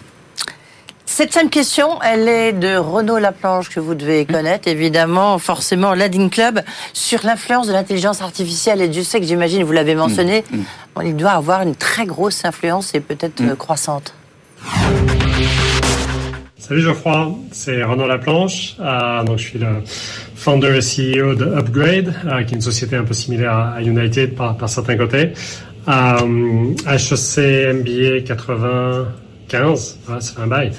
[1.30, 6.62] Cette question, elle est de Renaud Laplanche, que vous devez connaître, évidemment, forcément, l'Adin Club,
[6.94, 8.82] sur l'influence de l'intelligence artificielle.
[8.82, 11.06] Et Dieu sait que j'imagine, vous l'avez mentionné, mm, mm.
[11.06, 13.56] il doit avoir une très grosse influence et peut-être mm.
[13.56, 14.16] croissante.
[16.58, 18.78] Salut Geoffroy, c'est Renaud Laplanche.
[18.80, 19.84] Euh, donc je suis le
[20.34, 24.34] founder et CEO de Upgrade, euh, qui est une société un peu similaire à United
[24.34, 25.34] par, certains côtés.
[25.88, 29.06] Euh, HEC MBA 80
[29.52, 30.72] 15, c'est un bail.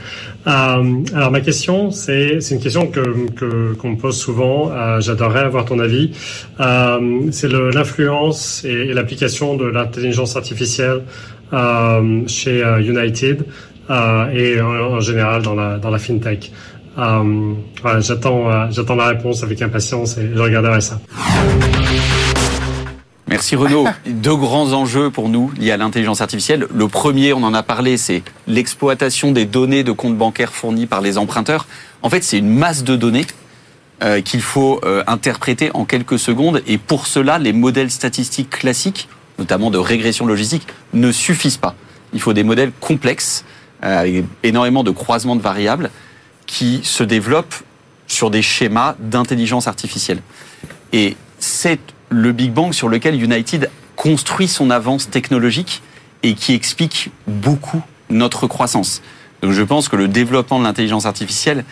[0.46, 0.82] Euh,
[1.14, 4.70] alors ma question, c'est une question que qu'on me pose souvent.
[4.72, 6.12] Euh, J'adorerais avoir ton avis.
[6.58, 11.02] Euh, c'est l'influence et, l'application de l'intelligence artificielle
[12.26, 13.44] chez United
[14.34, 16.50] et en, général dans la dans la fintech.
[16.96, 20.98] voilà, j'attends j'attends la réponse avec impatience et je regarderai ça.
[23.33, 23.87] Merci Renaud.
[24.07, 26.66] Deux grands enjeux pour nous liés à l'intelligence artificielle.
[26.70, 31.01] Le premier, on en a parlé, c'est l'exploitation des données de comptes bancaires fournis par
[31.01, 31.66] les emprunteurs.
[32.03, 33.26] En fait, c'est une masse de données
[34.03, 36.62] euh, qu'il faut euh, interpréter en quelques secondes.
[36.66, 39.09] Et pour cela, les modèles statistiques classiques,
[39.39, 41.74] notamment de régression logistique, ne suffisent pas.
[42.12, 43.47] Il faut des modèles complexes,
[43.83, 45.91] euh, avec énormément de croisements de variables,
[46.45, 47.55] qui se développent
[48.07, 50.20] sur des schémas d'intelligence artificielle.
[50.93, 55.82] Et cette le Big Bang sur lequel United construit son avance technologique
[56.22, 59.02] et qui explique beaucoup notre croissance.
[59.42, 61.64] Donc je pense que le développement de l'intelligence artificielle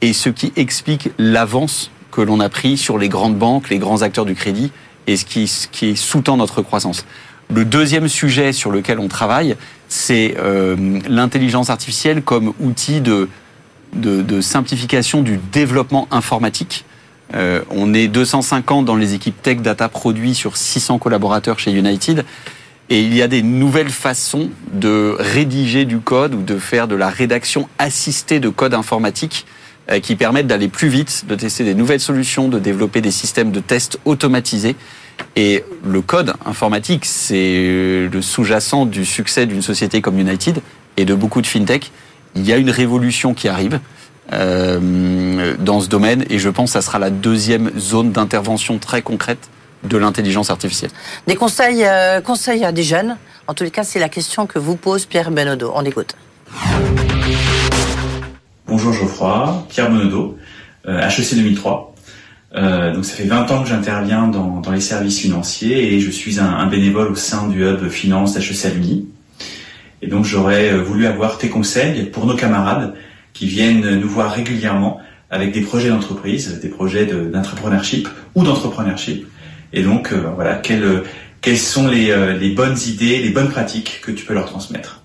[0.00, 4.02] est ce qui explique l'avance que l'on a pris sur les grandes banques, les grands
[4.02, 4.72] acteurs du crédit
[5.06, 7.04] et ce qui, ce sous-tend notre croissance.
[7.52, 9.56] Le deuxième sujet sur lequel on travaille,
[9.88, 13.28] c'est euh, l'intelligence artificielle comme outil de
[14.40, 16.84] simplification du développement informatique
[17.34, 22.24] euh, on est 250 dans les équipes tech data produits sur 600 collaborateurs chez United.
[22.88, 26.96] Et il y a des nouvelles façons de rédiger du code ou de faire de
[26.96, 29.46] la rédaction assistée de code informatique
[29.90, 33.52] euh, qui permettent d'aller plus vite, de tester des nouvelles solutions, de développer des systèmes
[33.52, 34.74] de tests automatisés.
[35.36, 40.60] Et le code informatique, c'est le sous-jacent du succès d'une société comme United
[40.96, 41.92] et de beaucoup de fintech.
[42.34, 43.80] Il y a une révolution qui arrive.
[44.32, 49.02] Euh, dans ce domaine et je pense que ça sera la deuxième zone d'intervention très
[49.02, 49.50] concrète
[49.84, 50.90] de l'intelligence artificielle.
[51.26, 53.16] Des conseils, euh, conseils à des jeunes?
[53.46, 55.72] En tous les cas, c'est la question que vous pose Pierre Benodo.
[55.74, 56.14] On écoute.
[58.66, 60.38] Bonjour Geoffroy, Pierre Benodo,
[60.86, 61.94] euh, HEC 2003.
[62.54, 66.10] Euh, donc ça fait 20 ans que j'interviens dans, dans, les services financiers et je
[66.10, 69.08] suis un, un, bénévole au sein du hub finance HEC Alumni.
[70.02, 72.94] Et donc j'aurais voulu avoir tes conseils pour nos camarades
[73.40, 79.26] qui viennent nous voir régulièrement avec des projets d'entreprise, des projets d'entrepreneurship ou d'entrepreneurship.
[79.72, 81.04] Et donc voilà, quelles,
[81.40, 85.00] quelles sont les, les bonnes idées, les bonnes pratiques que tu peux leur transmettre?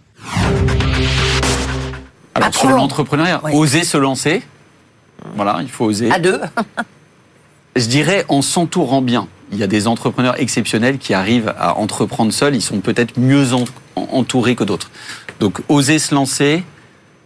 [2.33, 4.43] Alors, sur l'entrepreneuriat, oser se lancer.
[5.37, 6.11] Voilà, il faut oser.
[6.11, 6.41] À deux.
[7.77, 9.29] Je dirais en s'entourant bien.
[9.53, 12.53] Il y a des entrepreneurs exceptionnels qui arrivent à entreprendre seuls.
[12.53, 13.47] Ils sont peut-être mieux
[13.95, 14.91] entourés que d'autres.
[15.39, 16.65] Donc, oser se lancer,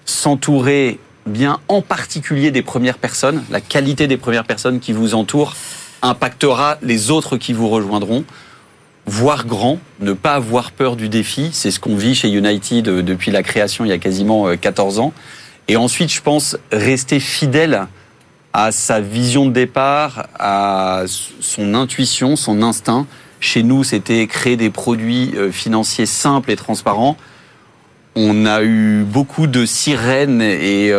[0.10, 3.43] s'entourer bien, en particulier des premières personnes.
[3.49, 5.55] La qualité des premières personnes qui vous entourent
[6.01, 8.26] impactera les autres qui vous rejoindront
[9.05, 11.49] voir grand, ne pas avoir peur du défi.
[11.51, 14.97] C'est ce qu'on vit chez United euh, depuis la création il y a quasiment 14
[14.97, 15.14] euh, ans.
[15.68, 17.88] Et ensuite, je pense rester fidèle
[18.53, 21.03] à sa vision de départ, à
[21.39, 23.05] son intuition, son instinct.
[23.39, 27.18] Chez nous, c'était créer des produits euh, financiers simples et transparents.
[28.22, 30.92] On a eu beaucoup de sirènes et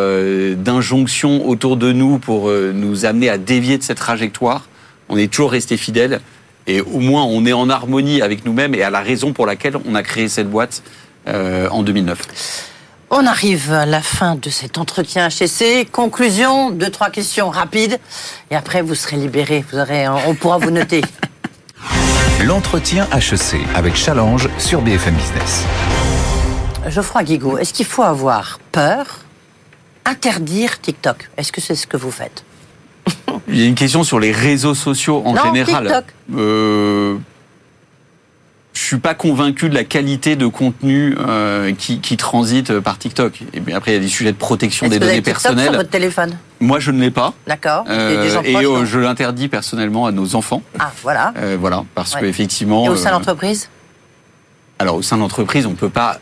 [0.56, 4.64] d'injonctions autour de nous pour nous amener à dévier de cette trajectoire.
[5.10, 6.20] On est toujours resté fidèle.
[6.66, 9.76] Et au moins, on est en harmonie avec nous-mêmes et à la raison pour laquelle
[9.86, 10.82] on a créé cette boîte
[11.28, 12.66] euh, en 2009.
[13.10, 15.90] On arrive à la fin de cet entretien HSC.
[15.92, 17.98] Conclusion, deux, trois questions rapides.
[18.50, 19.62] Et après, vous serez libéré.
[19.70, 21.02] Vous aurez, on pourra vous noter.
[22.44, 25.66] L'entretien HEC avec Challenge sur BFM Business.
[26.88, 29.20] Geoffroy Guigou, est-ce qu'il faut avoir peur,
[30.04, 31.30] interdire TikTok?
[31.36, 32.44] Est-ce que c'est ce que vous faites?
[33.48, 35.84] Il y a une question sur les réseaux sociaux en général.
[35.84, 36.04] TikTok.
[36.36, 37.16] Euh,
[38.72, 43.42] je suis pas convaincu de la qualité de contenu euh, qui, qui, transite par TikTok.
[43.52, 45.22] Et bien après, il y a des sujets de protection des que données vous avez
[45.22, 45.66] personnelles.
[45.66, 46.38] Sur votre téléphone?
[46.60, 47.34] Moi, je ne l'ai pas.
[47.46, 47.84] D'accord.
[47.88, 50.62] Euh, et euh, je l'interdis personnellement à nos enfants.
[50.78, 51.34] Ah, voilà.
[51.58, 52.20] Voilà, parce ouais.
[52.20, 52.86] qu'effectivement.
[52.86, 53.68] Et au sein de l'entreprise
[54.78, 56.18] Alors, au sein de l'entreprise, on peut pas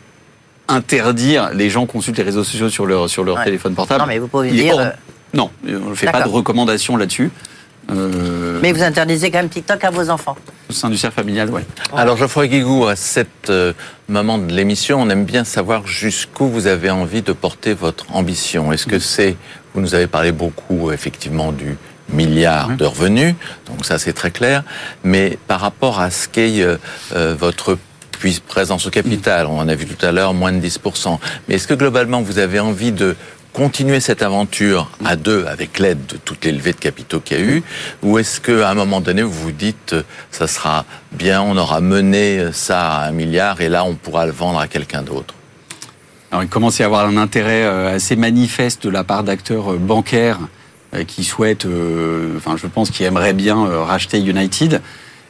[0.69, 3.45] interdire les gens consultent les réseaux sociaux sur leur sur leur ouais.
[3.45, 4.01] téléphone portable.
[4.01, 4.75] Non, mais vous pouvez dire.
[4.75, 4.87] Hors...
[5.33, 7.29] Non, on ne fait pas de recommandations là-dessus.
[7.91, 8.59] Euh...
[8.61, 10.35] Mais vous interdisez quand même TikTok à vos enfants
[10.69, 11.61] Au sein du cercle familial, oui.
[11.95, 13.73] Alors Geoffroy Guigou, à cet euh,
[14.07, 18.71] moment de l'émission, on aime bien savoir jusqu'où vous avez envie de porter votre ambition.
[18.71, 19.37] Est-ce que c'est,
[19.73, 21.77] vous nous avez parlé beaucoup effectivement du
[22.11, 23.35] milliard de revenus,
[23.67, 24.63] donc ça c'est très clair,
[25.03, 26.77] mais par rapport à ce qu'est euh,
[27.15, 27.35] euh,
[28.21, 31.55] votre présence au capital, on en a vu tout à l'heure, moins de 10%, mais
[31.55, 33.15] est-ce que globalement vous avez envie de
[33.53, 37.41] continuer cette aventure à deux avec l'aide de toutes les levées de capitaux qu'il y
[37.41, 37.63] a eu
[38.03, 39.95] Ou est-ce qu'à un moment donné, vous vous dites,
[40.31, 44.31] ça sera bien, on aura mené ça à un milliard et là, on pourra le
[44.31, 45.33] vendre à quelqu'un d'autre?
[46.31, 50.39] Alors, il commence à y avoir un intérêt assez manifeste de la part d'acteurs bancaires
[51.07, 51.67] qui souhaitent,
[52.37, 54.81] enfin, je pense, qui aimeraient bien racheter United.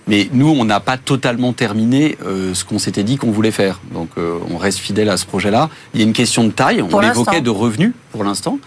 [0.09, 3.79] Mais nous, on n'a pas totalement terminé euh, ce qu'on s'était dit qu'on voulait faire.
[3.93, 5.69] Donc, euh, on reste fidèle à ce projet-là.
[5.93, 6.81] Il y a une question de taille.
[6.81, 8.57] On évoquait de revenus pour l'instant.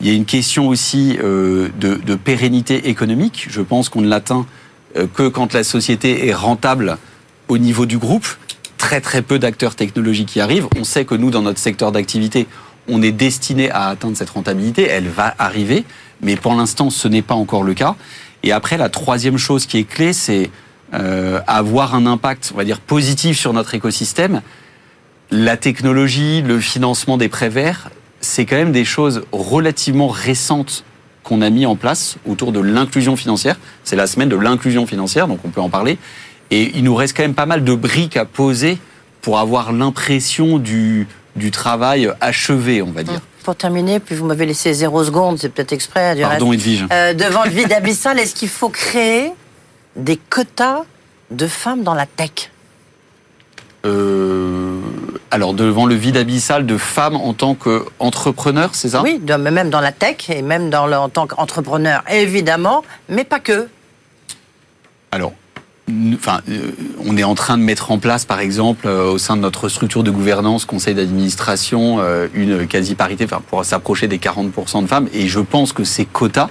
[0.00, 3.48] Il y a une question aussi euh, de, de, pérennité économique.
[3.50, 4.46] Je pense qu'on ne l'atteint
[5.14, 6.98] que quand la société est rentable
[7.48, 8.28] au niveau du groupe.
[8.78, 10.68] Très très peu d'acteurs technologiques qui arrivent.
[10.78, 12.46] On sait que nous, dans notre secteur d'activité,
[12.86, 14.86] on est destiné à atteindre cette rentabilité.
[14.86, 15.84] Elle va arriver,
[16.22, 17.96] mais pour l'instant, ce n'est pas encore le cas.
[18.44, 20.50] Et après, la troisième chose qui est clé, c'est
[20.94, 24.42] euh, avoir un impact, on va dire, positif sur notre écosystème,
[25.30, 27.90] la technologie, le financement des prêts verts,
[28.20, 30.84] c'est quand même des choses relativement récentes
[31.24, 33.56] qu'on a mis en place autour de l'inclusion financière.
[33.82, 35.98] C'est la semaine de l'inclusion financière, donc on peut en parler.
[36.50, 38.78] Et il nous reste quand même pas mal de briques à poser
[39.22, 43.20] pour avoir l'impression du, du travail achevé, on va dire.
[43.42, 46.14] Pour terminer, puis vous m'avez laissé zéro seconde, c'est peut-être exprès.
[46.14, 46.62] Du Pardon, reste.
[46.62, 46.86] Edwige.
[46.92, 49.32] Euh, devant le vide abyssal, est-ce qu'il faut créer
[49.96, 50.82] des quotas
[51.30, 52.50] de femmes dans la tech
[53.84, 54.80] euh,
[55.30, 59.02] alors devant le vide abyssal de femmes en tant qu'entrepreneur, c'est ça?
[59.02, 63.40] Oui, même dans la tech et même dans le, en tant qu'entrepreneur, évidemment, mais pas
[63.40, 63.68] que.
[65.12, 65.34] Alors,
[66.14, 66.70] enfin, euh,
[67.04, 69.68] on est en train de mettre en place, par exemple, euh, au sein de notre
[69.68, 72.00] structure de gouvernance, conseil d'administration,
[72.32, 75.08] une quasi-parité enfin, pour s'approcher des 40% de femmes.
[75.12, 76.48] Et je pense que ces quotas,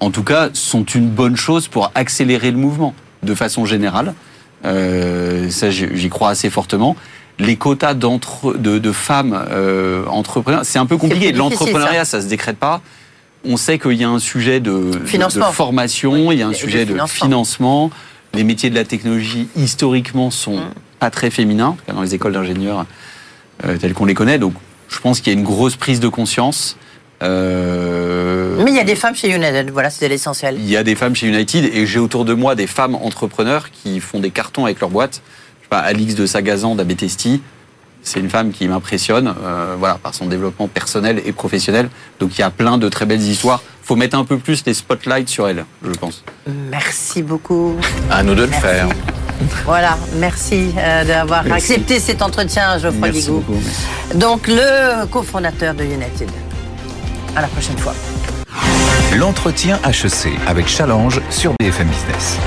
[0.00, 4.14] en tout cas, sont une bonne chose pour accélérer le mouvement de façon générale.
[4.64, 6.96] Euh, ça, j'y crois assez fortement.
[7.38, 11.32] Les quotas d'entre, de, de femmes euh, entrepreneurs, c'est un peu compliqué.
[11.32, 12.18] L'entrepreneuriat, ça.
[12.18, 12.82] ça se décrète pas.
[13.44, 16.48] On sait qu'il y a un sujet de, de, de formation, oui, il y a
[16.48, 17.26] un sujet de financement.
[17.26, 17.90] financement.
[18.34, 20.70] Les métiers de la technologie, historiquement, sont mmh.
[20.98, 22.84] pas très féminins, dans les écoles d'ingénieurs
[23.64, 24.38] euh, telles qu'on les connaît.
[24.38, 24.52] Donc,
[24.88, 26.76] je pense qu'il y a une grosse prise de conscience.
[27.22, 28.56] Euh...
[28.64, 30.56] Mais il y a des femmes chez United, voilà, c'était l'essentiel.
[30.58, 33.70] Il y a des femmes chez United et j'ai autour de moi des femmes entrepreneurs
[33.70, 35.22] qui font des cartons avec leur boîte.
[35.60, 37.42] Je sais pas, Alix de Sagazan d'Abetesti,
[38.02, 41.90] c'est une femme qui m'impressionne, euh, voilà, par son développement personnel et professionnel.
[42.18, 43.62] Donc il y a plein de très belles histoires.
[43.82, 46.22] Faut mettre un peu plus les spotlights sur elle, je pense.
[46.70, 47.76] Merci beaucoup.
[48.10, 48.88] À nous de le faire.
[49.64, 53.40] Voilà, merci euh, d'avoir accepté cet entretien, Geoffroy Merci Guigou.
[53.40, 53.60] beaucoup.
[54.14, 56.30] Donc, le cofondateur de United.
[57.36, 57.94] À la prochaine fois.
[59.16, 62.38] L'entretien HEC avec Challenge sur BFM Business.